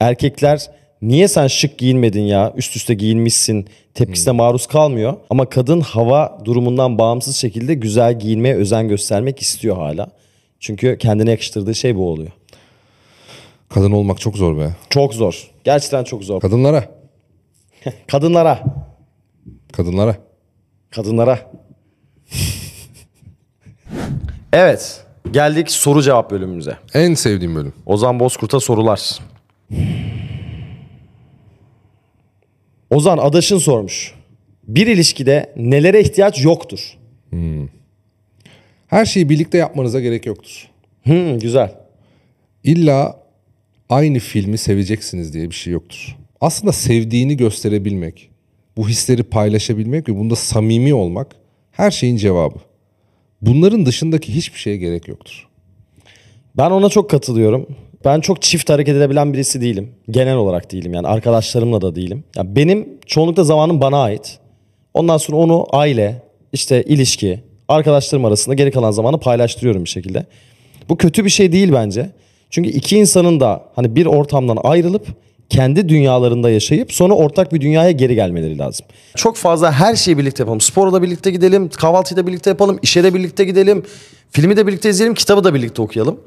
erkekler 0.00 0.70
niye 1.02 1.28
sen 1.28 1.46
şık 1.46 1.78
giyinmedin 1.78 2.22
ya, 2.22 2.52
üst 2.56 2.76
üste 2.76 2.94
giyinmişsin 2.94 3.66
tepkisine 3.94 4.32
maruz 4.32 4.66
kalmıyor. 4.66 5.14
Ama 5.30 5.48
kadın 5.48 5.80
hava 5.80 6.38
durumundan 6.44 6.98
bağımsız 6.98 7.36
şekilde 7.36 7.74
güzel 7.74 8.18
giyinmeye 8.18 8.54
özen 8.56 8.88
göstermek 8.88 9.42
istiyor 9.42 9.76
hala. 9.76 10.10
Çünkü 10.60 10.98
kendine 10.98 11.30
yakıştırdığı 11.30 11.74
şey 11.74 11.96
bu 11.96 12.08
oluyor. 12.10 12.30
Kadın 13.74 13.90
olmak 13.90 14.20
çok 14.20 14.36
zor 14.36 14.58
be. 14.58 14.70
Çok 14.90 15.14
zor. 15.14 15.50
Gerçekten 15.64 16.04
çok 16.04 16.24
zor. 16.24 16.40
Kadınlara. 16.40 16.84
Kadınlara. 18.06 18.64
Kadınlara. 19.72 20.16
Kadınlara. 20.90 21.50
evet. 24.52 25.04
Geldik 25.30 25.70
soru 25.70 26.02
cevap 26.02 26.30
bölümümüze. 26.30 26.76
En 26.94 27.14
sevdiğim 27.14 27.54
bölüm. 27.54 27.72
Ozan 27.86 28.20
Bozkurt'a 28.20 28.60
sorular. 28.60 29.18
Ozan 32.90 33.18
Adaş'ın 33.18 33.58
sormuş. 33.58 34.14
Bir 34.68 34.86
ilişkide 34.86 35.52
nelere 35.56 36.00
ihtiyaç 36.00 36.44
yoktur? 36.44 36.98
Her 38.86 39.04
şeyi 39.04 39.28
birlikte 39.28 39.58
yapmanıza 39.58 40.00
gerek 40.00 40.26
yoktur. 40.26 40.68
Hmm, 41.02 41.38
güzel. 41.38 41.74
İlla 42.64 43.19
aynı 43.90 44.18
filmi 44.18 44.58
seveceksiniz 44.58 45.34
diye 45.34 45.50
bir 45.50 45.54
şey 45.54 45.72
yoktur. 45.72 46.16
Aslında 46.40 46.72
sevdiğini 46.72 47.36
gösterebilmek, 47.36 48.30
bu 48.76 48.88
hisleri 48.88 49.22
paylaşabilmek 49.22 50.08
ve 50.08 50.16
bunda 50.16 50.36
samimi 50.36 50.94
olmak 50.94 51.36
her 51.70 51.90
şeyin 51.90 52.16
cevabı. 52.16 52.58
Bunların 53.42 53.86
dışındaki 53.86 54.34
hiçbir 54.34 54.58
şeye 54.58 54.76
gerek 54.76 55.08
yoktur. 55.08 55.48
Ben 56.56 56.70
ona 56.70 56.88
çok 56.88 57.10
katılıyorum. 57.10 57.66
Ben 58.04 58.20
çok 58.20 58.42
çift 58.42 58.70
hareket 58.70 58.96
edebilen 58.96 59.32
birisi 59.32 59.60
değilim. 59.60 59.90
Genel 60.10 60.36
olarak 60.36 60.72
değilim 60.72 60.94
yani 60.94 61.06
arkadaşlarımla 61.06 61.80
da 61.80 61.94
değilim. 61.94 62.24
Ya 62.36 62.56
benim 62.56 62.88
çoğunlukla 63.06 63.44
zamanım 63.44 63.80
bana 63.80 64.02
ait. 64.02 64.38
Ondan 64.94 65.18
sonra 65.18 65.36
onu 65.36 65.66
aile, 65.72 66.22
işte 66.52 66.82
ilişki, 66.82 67.40
arkadaşlarım 67.68 68.24
arasında 68.24 68.54
geri 68.54 68.70
kalan 68.70 68.90
zamanı 68.90 69.20
paylaştırıyorum 69.20 69.84
bir 69.84 69.88
şekilde. 69.88 70.26
Bu 70.88 70.96
kötü 70.96 71.24
bir 71.24 71.30
şey 71.30 71.52
değil 71.52 71.72
bence. 71.72 72.10
Çünkü 72.50 72.70
iki 72.70 72.96
insanın 72.96 73.40
da 73.40 73.64
hani 73.74 73.96
bir 73.96 74.06
ortamdan 74.06 74.58
ayrılıp 74.64 75.06
kendi 75.48 75.88
dünyalarında 75.88 76.50
yaşayıp 76.50 76.92
sonra 76.92 77.14
ortak 77.14 77.52
bir 77.52 77.60
dünyaya 77.60 77.90
geri 77.90 78.14
gelmeleri 78.14 78.58
lazım. 78.58 78.86
Çok 79.16 79.36
fazla 79.36 79.72
her 79.72 79.96
şeyi 79.96 80.18
birlikte 80.18 80.42
yapalım. 80.42 80.60
Spora 80.60 80.92
da 80.92 81.02
birlikte 81.02 81.30
gidelim, 81.30 81.68
kahvaltıyı 81.68 82.16
da 82.16 82.26
birlikte 82.26 82.50
yapalım, 82.50 82.78
işe 82.82 83.04
de 83.04 83.14
birlikte 83.14 83.44
gidelim, 83.44 83.82
filmi 84.30 84.56
de 84.56 84.66
birlikte 84.66 84.90
izleyelim, 84.90 85.14
kitabı 85.14 85.44
da 85.44 85.54
birlikte 85.54 85.82
okuyalım. 85.82 86.20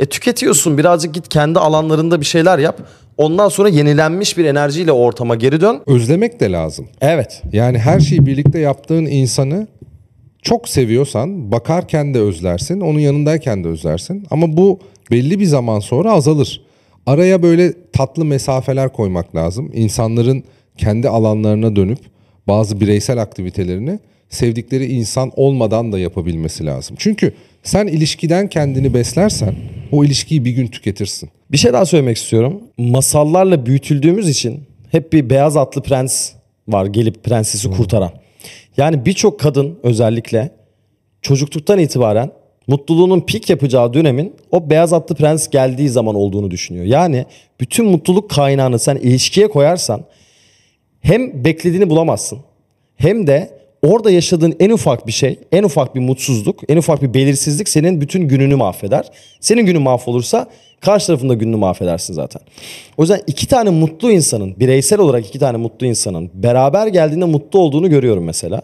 E 0.00 0.06
tüketiyorsun 0.06 0.78
birazcık 0.78 1.14
git 1.14 1.28
kendi 1.28 1.58
alanlarında 1.58 2.20
bir 2.20 2.26
şeyler 2.26 2.58
yap. 2.58 2.80
Ondan 3.16 3.48
sonra 3.48 3.68
yenilenmiş 3.68 4.38
bir 4.38 4.44
enerjiyle 4.44 4.92
ortama 4.92 5.34
geri 5.34 5.60
dön. 5.60 5.80
Özlemek 5.86 6.40
de 6.40 6.52
lazım. 6.52 6.88
Evet. 7.00 7.42
Yani 7.52 7.78
her 7.78 8.00
şeyi 8.00 8.26
birlikte 8.26 8.58
yaptığın 8.58 9.06
insanı 9.06 9.66
çok 10.42 10.68
seviyorsan 10.68 11.52
bakarken 11.52 12.14
de 12.14 12.20
özlersin, 12.20 12.80
onun 12.80 12.98
yanındayken 12.98 13.64
de 13.64 13.68
özlersin. 13.68 14.26
Ama 14.30 14.56
bu 14.56 14.80
belli 15.10 15.40
bir 15.40 15.44
zaman 15.44 15.80
sonra 15.80 16.12
azalır. 16.12 16.60
Araya 17.06 17.42
böyle 17.42 17.74
tatlı 17.92 18.24
mesafeler 18.24 18.92
koymak 18.92 19.36
lazım. 19.36 19.70
İnsanların 19.74 20.44
kendi 20.76 21.08
alanlarına 21.08 21.76
dönüp 21.76 21.98
bazı 22.48 22.80
bireysel 22.80 23.22
aktivitelerini 23.22 23.98
sevdikleri 24.28 24.86
insan 24.86 25.32
olmadan 25.36 25.92
da 25.92 25.98
yapabilmesi 25.98 26.66
lazım. 26.66 26.96
Çünkü 26.98 27.32
sen 27.62 27.86
ilişkiden 27.86 28.48
kendini 28.48 28.94
beslersen 28.94 29.54
o 29.92 30.04
ilişkiyi 30.04 30.44
bir 30.44 30.50
gün 30.50 30.66
tüketirsin. 30.66 31.30
Bir 31.52 31.58
şey 31.58 31.72
daha 31.72 31.86
söylemek 31.86 32.16
istiyorum. 32.16 32.60
Masallarla 32.78 33.66
büyütüldüğümüz 33.66 34.28
için 34.28 34.60
hep 34.90 35.12
bir 35.12 35.30
beyaz 35.30 35.56
atlı 35.56 35.82
prens 35.82 36.32
var 36.68 36.86
gelip 36.86 37.24
prensesi 37.24 37.70
kurtaran. 37.70 38.12
Yani 38.76 39.06
birçok 39.06 39.40
kadın 39.40 39.78
özellikle 39.82 40.50
çocukluktan 41.22 41.78
itibaren 41.78 42.30
mutluluğunun 42.70 43.20
pik 43.20 43.50
yapacağı 43.50 43.94
dönemin 43.94 44.34
o 44.52 44.70
beyaz 44.70 44.92
atlı 44.92 45.14
prens 45.14 45.48
geldiği 45.48 45.88
zaman 45.88 46.14
olduğunu 46.14 46.50
düşünüyor. 46.50 46.84
Yani 46.84 47.26
bütün 47.60 47.86
mutluluk 47.86 48.30
kaynağını 48.30 48.78
sen 48.78 48.96
ilişkiye 48.96 49.48
koyarsan 49.48 50.04
hem 51.00 51.44
beklediğini 51.44 51.90
bulamazsın 51.90 52.38
hem 52.96 53.26
de 53.26 53.60
orada 53.82 54.10
yaşadığın 54.10 54.56
en 54.60 54.70
ufak 54.70 55.06
bir 55.06 55.12
şey, 55.12 55.38
en 55.52 55.62
ufak 55.62 55.94
bir 55.94 56.00
mutsuzluk, 56.00 56.60
en 56.68 56.76
ufak 56.76 57.02
bir 57.02 57.14
belirsizlik 57.14 57.68
senin 57.68 58.00
bütün 58.00 58.28
gününü 58.28 58.56
mahveder. 58.56 59.10
Senin 59.40 59.66
günün 59.66 59.82
mahvolursa 59.82 60.46
karşı 60.80 61.06
tarafında 61.06 61.34
gününü 61.34 61.56
mahvedersin 61.56 62.14
zaten. 62.14 62.42
O 62.96 63.02
yüzden 63.02 63.20
iki 63.26 63.46
tane 63.48 63.70
mutlu 63.70 64.12
insanın, 64.12 64.60
bireysel 64.60 64.98
olarak 64.98 65.26
iki 65.26 65.38
tane 65.38 65.56
mutlu 65.56 65.86
insanın 65.86 66.30
beraber 66.34 66.86
geldiğinde 66.86 67.24
mutlu 67.24 67.58
olduğunu 67.58 67.90
görüyorum 67.90 68.24
mesela. 68.24 68.62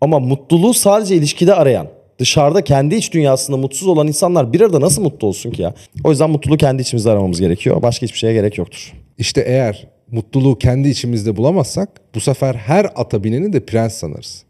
Ama 0.00 0.18
mutluluğu 0.18 0.74
sadece 0.74 1.16
ilişkide 1.16 1.54
arayan, 1.54 1.86
dışarıda 2.18 2.64
kendi 2.64 2.94
iç 2.94 3.12
dünyasında 3.12 3.56
mutsuz 3.56 3.88
olan 3.88 4.06
insanlar 4.06 4.52
bir 4.52 4.60
arada 4.60 4.80
nasıl 4.80 5.02
mutlu 5.02 5.28
olsun 5.28 5.50
ki 5.50 5.62
ya? 5.62 5.74
O 6.04 6.10
yüzden 6.10 6.30
mutluluğu 6.30 6.56
kendi 6.56 6.82
içimizde 6.82 7.10
aramamız 7.10 7.40
gerekiyor. 7.40 7.82
Başka 7.82 8.06
hiçbir 8.06 8.18
şeye 8.18 8.32
gerek 8.32 8.58
yoktur. 8.58 8.92
İşte 9.18 9.40
eğer 9.46 9.86
mutluluğu 10.10 10.58
kendi 10.58 10.88
içimizde 10.88 11.36
bulamazsak 11.36 12.00
bu 12.14 12.20
sefer 12.20 12.54
her 12.54 12.84
ata 12.94 13.24
bineni 13.24 13.52
de 13.52 13.66
prens 13.66 13.94
sanırız. 13.94 14.44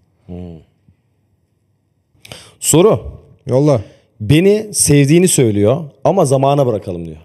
Soru. 2.61 3.21
Yolla. 3.47 3.81
Beni 4.21 4.75
sevdiğini 4.75 5.29
söylüyor 5.29 5.85
ama 6.05 6.25
zamana 6.25 6.67
bırakalım 6.67 7.07
diyor. 7.07 7.17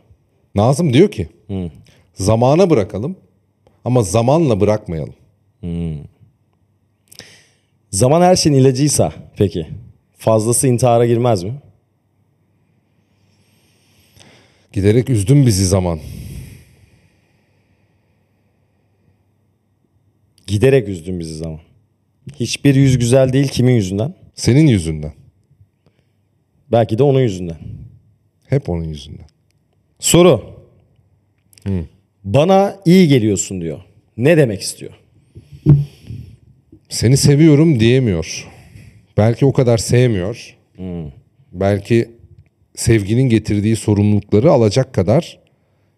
Nazım 0.56 0.93
diyor 0.93 1.12
ki 1.12 1.27
zamana 2.13 2.69
bırakalım 2.69 3.15
ama 3.86 4.03
zamanla 4.03 4.60
bırakmayalım. 4.60 5.13
Zaman 7.91 8.21
her 8.21 8.36
şeyin 8.36 8.56
ilacıysa 8.56 9.13
peki 9.38 9.67
fazlası 10.23 10.67
intihara 10.67 11.05
girmez 11.05 11.43
mi? 11.43 11.53
Giderek 14.73 15.09
üzdün 15.09 15.45
bizi 15.45 15.65
zaman. 15.65 15.99
Giderek 20.47 20.89
üzdün 20.89 21.19
bizi 21.19 21.36
zaman. 21.36 21.59
Hiçbir 22.36 22.75
yüz 22.75 22.97
güzel 22.99 23.33
değil 23.33 23.47
kimin 23.47 23.73
yüzünden? 23.73 24.13
Senin 24.36 24.67
yüzünden. 24.67 25.13
Belki 26.71 26.97
de 26.97 27.03
onun 27.03 27.21
yüzünden. 27.21 27.57
Hep 28.47 28.69
onun 28.69 28.83
yüzünden. 28.83 29.27
Soru. 29.99 30.59
Bana 32.23 32.79
iyi 32.86 33.07
geliyorsun 33.07 33.62
diyor. 33.62 33.81
Ne 34.17 34.38
demek 34.38 34.62
istiyor? 34.62 34.93
Seni 36.89 37.17
seviyorum 37.17 37.79
diyemiyor. 37.79 38.53
Belki 39.17 39.45
o 39.45 39.54
kadar 39.54 39.78
sevmiyor. 39.78 40.58
Belki 41.52 42.10
sevginin 42.76 43.30
getirdiği 43.30 43.76
sorumlulukları 43.76 44.52
alacak 44.52 44.93
kadar 44.93 45.39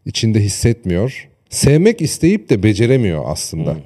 içinde 0.06 0.39
hissetmiyor. 0.39 1.30
Sevmek 1.49 2.01
isteyip 2.01 2.49
de 2.49 2.63
beceremiyor 2.63 3.23
aslında. 3.28 3.78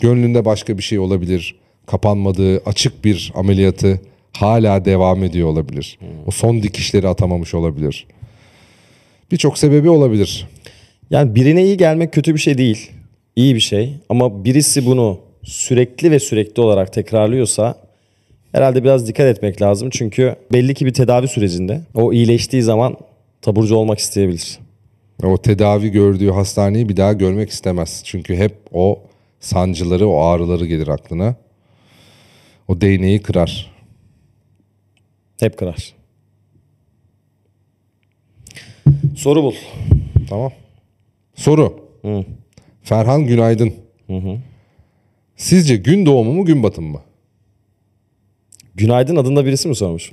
Gönlünde 0.00 0.44
başka 0.44 0.78
bir 0.78 0.82
şey 0.82 0.98
olabilir. 0.98 1.54
Kapanmadığı 1.86 2.58
açık 2.58 3.04
bir 3.04 3.32
ameliyatı 3.34 4.00
hala 4.32 4.84
devam 4.84 5.24
ediyor 5.24 5.48
olabilir. 5.48 5.98
O 6.26 6.30
son 6.30 6.62
dikişleri 6.62 7.08
atamamış 7.08 7.54
olabilir. 7.54 8.06
Birçok 9.32 9.58
sebebi 9.58 9.90
olabilir. 9.90 10.48
Yani 11.10 11.34
birine 11.34 11.64
iyi 11.64 11.76
gelmek 11.76 12.12
kötü 12.12 12.34
bir 12.34 12.40
şey 12.40 12.58
değil. 12.58 12.90
İyi 13.36 13.54
bir 13.54 13.60
şey. 13.60 13.96
Ama 14.08 14.44
birisi 14.44 14.86
bunu 14.86 15.20
sürekli 15.42 16.10
ve 16.10 16.20
sürekli 16.20 16.60
olarak 16.62 16.92
tekrarlıyorsa 16.92 17.83
herhalde 18.54 18.84
biraz 18.84 19.08
dikkat 19.08 19.26
etmek 19.26 19.62
lazım. 19.62 19.90
Çünkü 19.90 20.36
belli 20.52 20.74
ki 20.74 20.86
bir 20.86 20.94
tedavi 20.94 21.28
sürecinde 21.28 21.80
o 21.94 22.12
iyileştiği 22.12 22.62
zaman 22.62 22.96
taburcu 23.42 23.76
olmak 23.76 23.98
isteyebilir. 23.98 24.58
O 25.22 25.38
tedavi 25.38 25.90
gördüğü 25.90 26.30
hastaneyi 26.30 26.88
bir 26.88 26.96
daha 26.96 27.12
görmek 27.12 27.50
istemez. 27.50 28.02
Çünkü 28.04 28.36
hep 28.36 28.54
o 28.72 29.02
sancıları, 29.40 30.08
o 30.08 30.20
ağrıları 30.22 30.66
gelir 30.66 30.88
aklına. 30.88 31.34
O 32.68 32.80
değneği 32.80 33.22
kırar. 33.22 33.70
Hep 35.40 35.58
kırar. 35.58 35.94
Soru 39.16 39.42
bul. 39.42 39.54
Tamam. 40.28 40.52
Soru. 41.34 41.84
Ferhan 42.82 43.26
Günaydın. 43.26 43.74
Sizce 45.36 45.76
gün 45.76 46.06
doğumu 46.06 46.32
mu 46.32 46.44
gün 46.44 46.62
batımı 46.62 46.88
mı? 46.88 47.00
Günaydın 48.74 49.16
adında 49.16 49.46
birisi 49.46 49.68
mi 49.68 49.76
sormuş? 49.76 50.12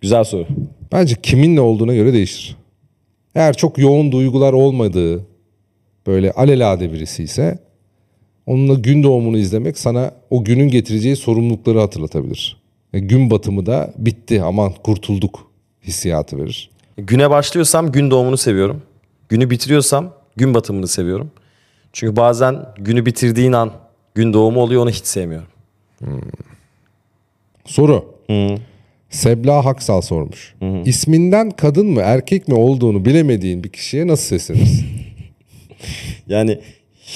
Güzel 0.00 0.24
soru. 0.24 0.46
Bence 0.92 1.14
kiminle 1.22 1.60
olduğuna 1.60 1.94
göre 1.94 2.12
değişir. 2.12 2.56
Eğer 3.34 3.56
çok 3.56 3.78
yoğun 3.78 4.12
duygular 4.12 4.52
olmadığı 4.52 5.26
böyle 6.06 6.32
alelade 6.32 6.92
birisi 6.92 7.22
ise 7.22 7.58
onunla 8.46 8.74
gün 8.74 9.02
doğumunu 9.02 9.38
izlemek 9.38 9.78
sana 9.78 10.14
o 10.30 10.44
günün 10.44 10.68
getireceği 10.68 11.16
sorumlulukları 11.16 11.80
hatırlatabilir. 11.80 12.62
E, 12.92 12.98
gün 12.98 13.30
batımı 13.30 13.66
da 13.66 13.94
bitti 13.98 14.42
aman 14.42 14.72
kurtulduk 14.84 15.50
hissiyatı 15.82 16.38
verir. 16.38 16.70
Güne 16.96 17.30
başlıyorsam 17.30 17.92
gün 17.92 18.10
doğumunu 18.10 18.36
seviyorum. 18.36 18.82
Günü 19.28 19.50
bitiriyorsam 19.50 20.14
gün 20.36 20.54
batımını 20.54 20.88
seviyorum. 20.88 21.30
Çünkü 21.92 22.16
bazen 22.16 22.66
günü 22.78 23.06
bitirdiğin 23.06 23.52
an 23.52 23.72
gün 24.14 24.32
doğumu 24.32 24.60
oluyor 24.60 24.82
onu 24.82 24.90
hiç 24.90 25.04
sevmiyorum. 25.04 25.48
Soru. 27.64 28.14
Sebla 29.10 29.64
Haksal 29.64 30.00
sormuş. 30.00 30.54
İsminden 30.84 31.50
kadın 31.50 31.86
mı 31.86 32.00
erkek 32.04 32.48
mi 32.48 32.54
olduğunu 32.54 33.04
bilemediğin 33.04 33.64
bir 33.64 33.68
kişiye 33.68 34.06
nasıl 34.06 34.26
seslenirsin? 34.26 34.86
Yani 36.28 36.58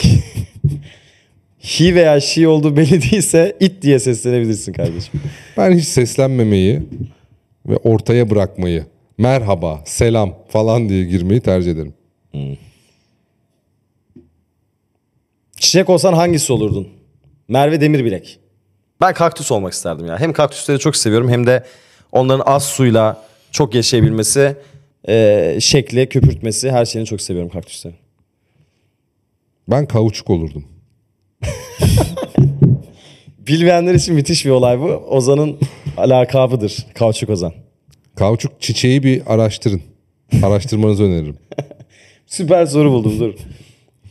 he 1.59 1.95
veya 1.95 2.21
she 2.21 2.49
olduğu 2.49 2.77
belli 2.77 3.03
değilse 3.03 3.57
it 3.61 3.83
diye 3.83 3.99
seslenebilirsin 3.99 4.73
kardeşim. 4.73 5.21
Ben 5.57 5.73
hiç 5.73 5.85
seslenmemeyi 5.85 6.83
ve 7.67 7.77
ortaya 7.77 8.31
bırakmayı, 8.31 8.87
merhaba, 9.19 9.83
selam 9.85 10.35
falan 10.49 10.89
diye 10.89 11.05
girmeyi 11.05 11.41
tercih 11.41 11.71
ederim. 11.71 11.95
Çiçek 15.57 15.91
olsan 15.91 16.13
hangisi 16.13 16.53
olurdun? 16.53 16.89
Merve 17.49 17.81
Demirbilek. 17.81 18.39
Ben 19.01 19.15
kaktüs 19.15 19.53
olmak 19.53 19.73
isterdim 19.73 20.07
ya. 20.07 20.21
Hem 20.21 20.33
kaktüsleri 20.33 20.79
çok 20.79 20.97
seviyorum 20.97 21.29
hem 21.31 21.47
de 21.47 21.65
onların 22.13 22.43
az 22.47 22.65
suyla 22.65 23.23
çok 23.51 23.75
yaşayabilmesi. 23.75 24.57
Ee, 25.09 25.59
şekli, 25.61 26.09
köpürtmesi 26.09 26.71
her 26.71 26.85
şeyini 26.85 27.07
çok 27.07 27.21
seviyorum 27.21 27.51
kaktüslerin. 27.51 27.97
Ben 29.69 29.87
kauçuk 29.87 30.31
olurdum. 30.31 30.65
Bilmeyenler 33.39 33.95
için 33.95 34.15
müthiş 34.15 34.45
bir 34.45 34.51
olay 34.51 34.81
bu. 34.81 34.85
Ozan'ın 34.87 35.59
lakabıdır. 35.99 36.87
Kauçuk 36.95 37.31
Ozan. 37.31 37.53
Kauçuk 38.15 38.61
çiçeği 38.61 39.03
bir 39.03 39.23
araştırın. 39.27 39.83
Araştırmanızı 40.43 41.05
öneririm. 41.05 41.39
Süper 42.27 42.67
soru 42.67 42.93
buldum 42.93 43.21
dur. 43.21 43.35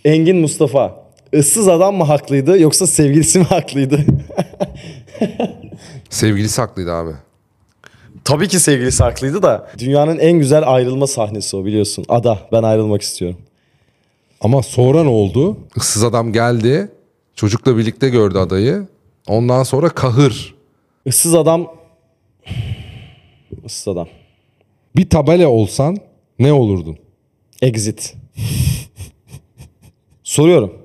Engin 0.06 0.38
Mustafa. 0.38 1.05
Issız 1.36 1.68
adam 1.68 1.96
mı 1.96 2.04
haklıydı 2.04 2.60
yoksa 2.60 2.88
sevgilisi 2.88 3.40
mi 3.40 3.46
haklıydı? 3.46 4.00
Sevgilisi 6.10 6.62
haklıydı 6.62 6.94
abi. 6.94 7.12
Tabii 8.24 8.48
ki 8.48 8.60
sevgilisi 8.60 9.04
haklıydı 9.04 9.44
da 9.44 9.72
Dünyanın 9.78 10.20
en 10.20 10.40
güzel 10.40 10.74
ayrılma 10.74 11.08
sahnesi 11.08 11.58
o 11.58 11.66
biliyorsun. 11.66 12.06
Ada 12.10 12.40
ben 12.52 12.64
ayrılmak 12.64 13.02
istiyorum. 13.02 13.38
Ama 14.42 14.64
sonra 14.64 15.04
ne 15.04 15.10
oldu? 15.10 15.58
Issız 15.76 16.04
adam 16.04 16.34
geldi. 16.34 16.92
Çocukla 17.36 17.78
birlikte 17.78 18.10
gördü 18.10 18.38
adayı. 18.38 18.88
Ondan 19.28 19.64
sonra 19.64 19.90
kahır. 19.90 20.56
Issız 21.06 21.36
adam... 21.36 21.68
Issız 23.66 23.88
adam. 23.88 24.08
Bir 24.96 25.10
tabela 25.10 25.48
olsan 25.48 25.98
ne 26.40 26.54
olurdun? 26.54 26.98
Exit. 27.62 28.16
Soruyorum. 30.24 30.85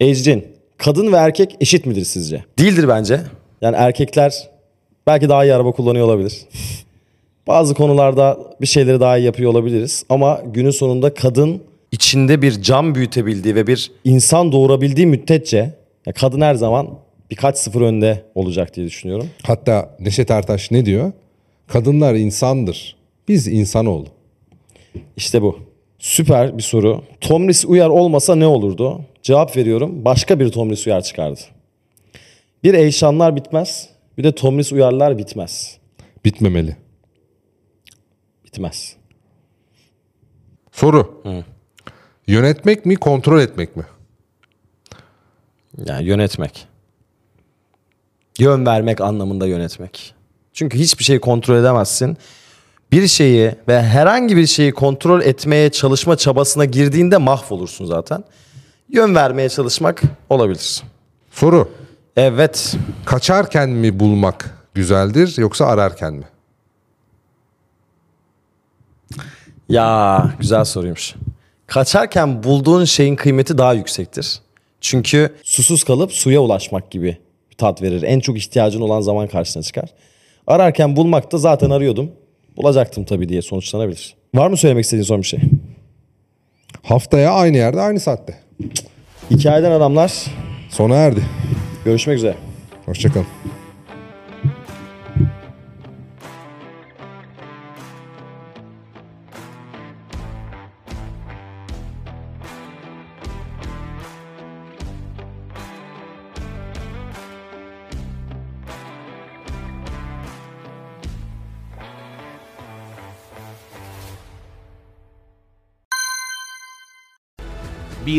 Ecrin, 0.00 0.46
kadın 0.78 1.12
ve 1.12 1.16
erkek 1.16 1.56
eşit 1.60 1.86
midir 1.86 2.04
sizce? 2.04 2.44
değildir 2.58 2.88
bence. 2.88 3.20
Yani 3.60 3.76
erkekler 3.76 4.48
belki 5.06 5.28
daha 5.28 5.44
iyi 5.44 5.54
araba 5.54 5.72
kullanıyor 5.72 6.06
olabilir. 6.06 6.40
Bazı 7.46 7.74
konularda 7.74 8.38
bir 8.60 8.66
şeyleri 8.66 9.00
daha 9.00 9.18
iyi 9.18 9.24
yapıyor 9.24 9.50
olabiliriz. 9.50 10.04
Ama 10.08 10.42
günün 10.54 10.70
sonunda 10.70 11.14
kadın 11.14 11.62
İçinde 11.92 12.42
bir 12.42 12.62
cam 12.62 12.94
büyütebildiği 12.94 13.54
ve 13.54 13.66
bir 13.66 13.90
insan 14.04 14.52
doğurabildiği 14.52 15.06
müddetçe 15.06 15.74
ya 16.06 16.12
kadın 16.12 16.40
her 16.40 16.54
zaman 16.54 16.88
birkaç 17.30 17.58
sıfır 17.58 17.80
önde 17.80 18.24
olacak 18.34 18.76
diye 18.76 18.86
düşünüyorum. 18.86 19.28
Hatta 19.42 19.96
Neşet 20.00 20.30
Ertaş 20.30 20.70
ne 20.70 20.86
diyor? 20.86 21.12
Kadınlar 21.66 22.14
insandır. 22.14 22.96
Biz 23.28 23.48
insanoğlu. 23.48 24.06
İşte 25.16 25.42
bu. 25.42 25.58
Süper 26.02 26.58
bir 26.58 26.62
soru. 26.62 27.04
Tomris 27.20 27.64
Uyar 27.64 27.88
olmasa 27.88 28.34
ne 28.34 28.46
olurdu? 28.46 29.04
Cevap 29.22 29.56
veriyorum. 29.56 30.04
Başka 30.04 30.40
bir 30.40 30.52
Tomris 30.52 30.86
Uyar 30.86 31.02
çıkardı. 31.02 31.40
Bir 32.64 32.74
Eyşanlar 32.74 33.36
bitmez. 33.36 33.88
Bir 34.18 34.24
de 34.24 34.34
Tomris 34.34 34.72
Uyarlar 34.72 35.18
bitmez. 35.18 35.78
Bitmemeli. 36.24 36.76
Bitmez. 38.44 38.96
Soru. 40.72 41.22
Yönetmek 42.26 42.86
mi 42.86 42.96
kontrol 42.96 43.40
etmek 43.40 43.76
mi? 43.76 43.84
yani 45.86 46.04
yönetmek. 46.04 46.66
Yön 48.38 48.66
vermek 48.66 49.00
anlamında 49.00 49.46
yönetmek. 49.46 50.14
Çünkü 50.52 50.78
hiçbir 50.78 51.04
şeyi 51.04 51.20
kontrol 51.20 51.56
edemezsin. 51.56 52.16
Bir 52.92 53.08
şeyi 53.08 53.52
ve 53.68 53.82
herhangi 53.82 54.36
bir 54.36 54.46
şeyi 54.46 54.72
kontrol 54.72 55.22
etmeye 55.22 55.70
çalışma 55.70 56.16
çabasına 56.16 56.64
girdiğinde 56.64 57.16
mahvolursun 57.16 57.86
zaten. 57.86 58.24
Yön 58.88 59.14
vermeye 59.14 59.48
çalışmak 59.48 60.02
olabilir. 60.30 60.82
Soru. 61.30 61.68
Evet. 62.16 62.76
Kaçarken 63.04 63.68
mi 63.70 64.00
bulmak 64.00 64.58
güzeldir 64.74 65.34
yoksa 65.38 65.66
ararken 65.66 66.14
mi? 66.14 66.24
Ya 69.68 70.30
güzel 70.40 70.64
soruymuş. 70.64 71.14
Kaçarken 71.66 72.42
bulduğun 72.42 72.84
şeyin 72.84 73.16
kıymeti 73.16 73.58
daha 73.58 73.74
yüksektir. 73.74 74.40
Çünkü 74.80 75.34
Susuz 75.42 75.84
kalıp 75.84 76.12
suya 76.12 76.40
ulaşmak 76.40 76.90
gibi 76.90 77.18
bir 77.50 77.56
tat 77.56 77.82
verir. 77.82 78.02
En 78.02 78.20
çok 78.20 78.38
ihtiyacın 78.38 78.80
olan 78.80 79.00
zaman 79.00 79.28
karşına 79.28 79.62
çıkar. 79.62 79.90
Ararken 80.46 80.96
bulmakta 80.96 81.38
zaten 81.38 81.70
arıyordum. 81.70 82.10
Bulacaktım 82.56 83.04
tabii 83.04 83.28
diye 83.28 83.42
sonuçlanabilir. 83.42 84.14
Var 84.34 84.50
mı 84.50 84.56
söylemek 84.56 84.84
istediğin 84.84 85.04
son 85.04 85.20
bir 85.20 85.26
şey? 85.26 85.40
Haftaya 86.82 87.32
aynı 87.32 87.56
yerde 87.56 87.80
aynı 87.80 88.00
saatte. 88.00 88.34
Hikayeden 89.30 89.70
adamlar. 89.70 90.12
Sona 90.70 90.94
erdi. 90.96 91.20
Görüşmek 91.84 92.16
üzere. 92.16 92.34
Hoşçakalın. 92.86 93.26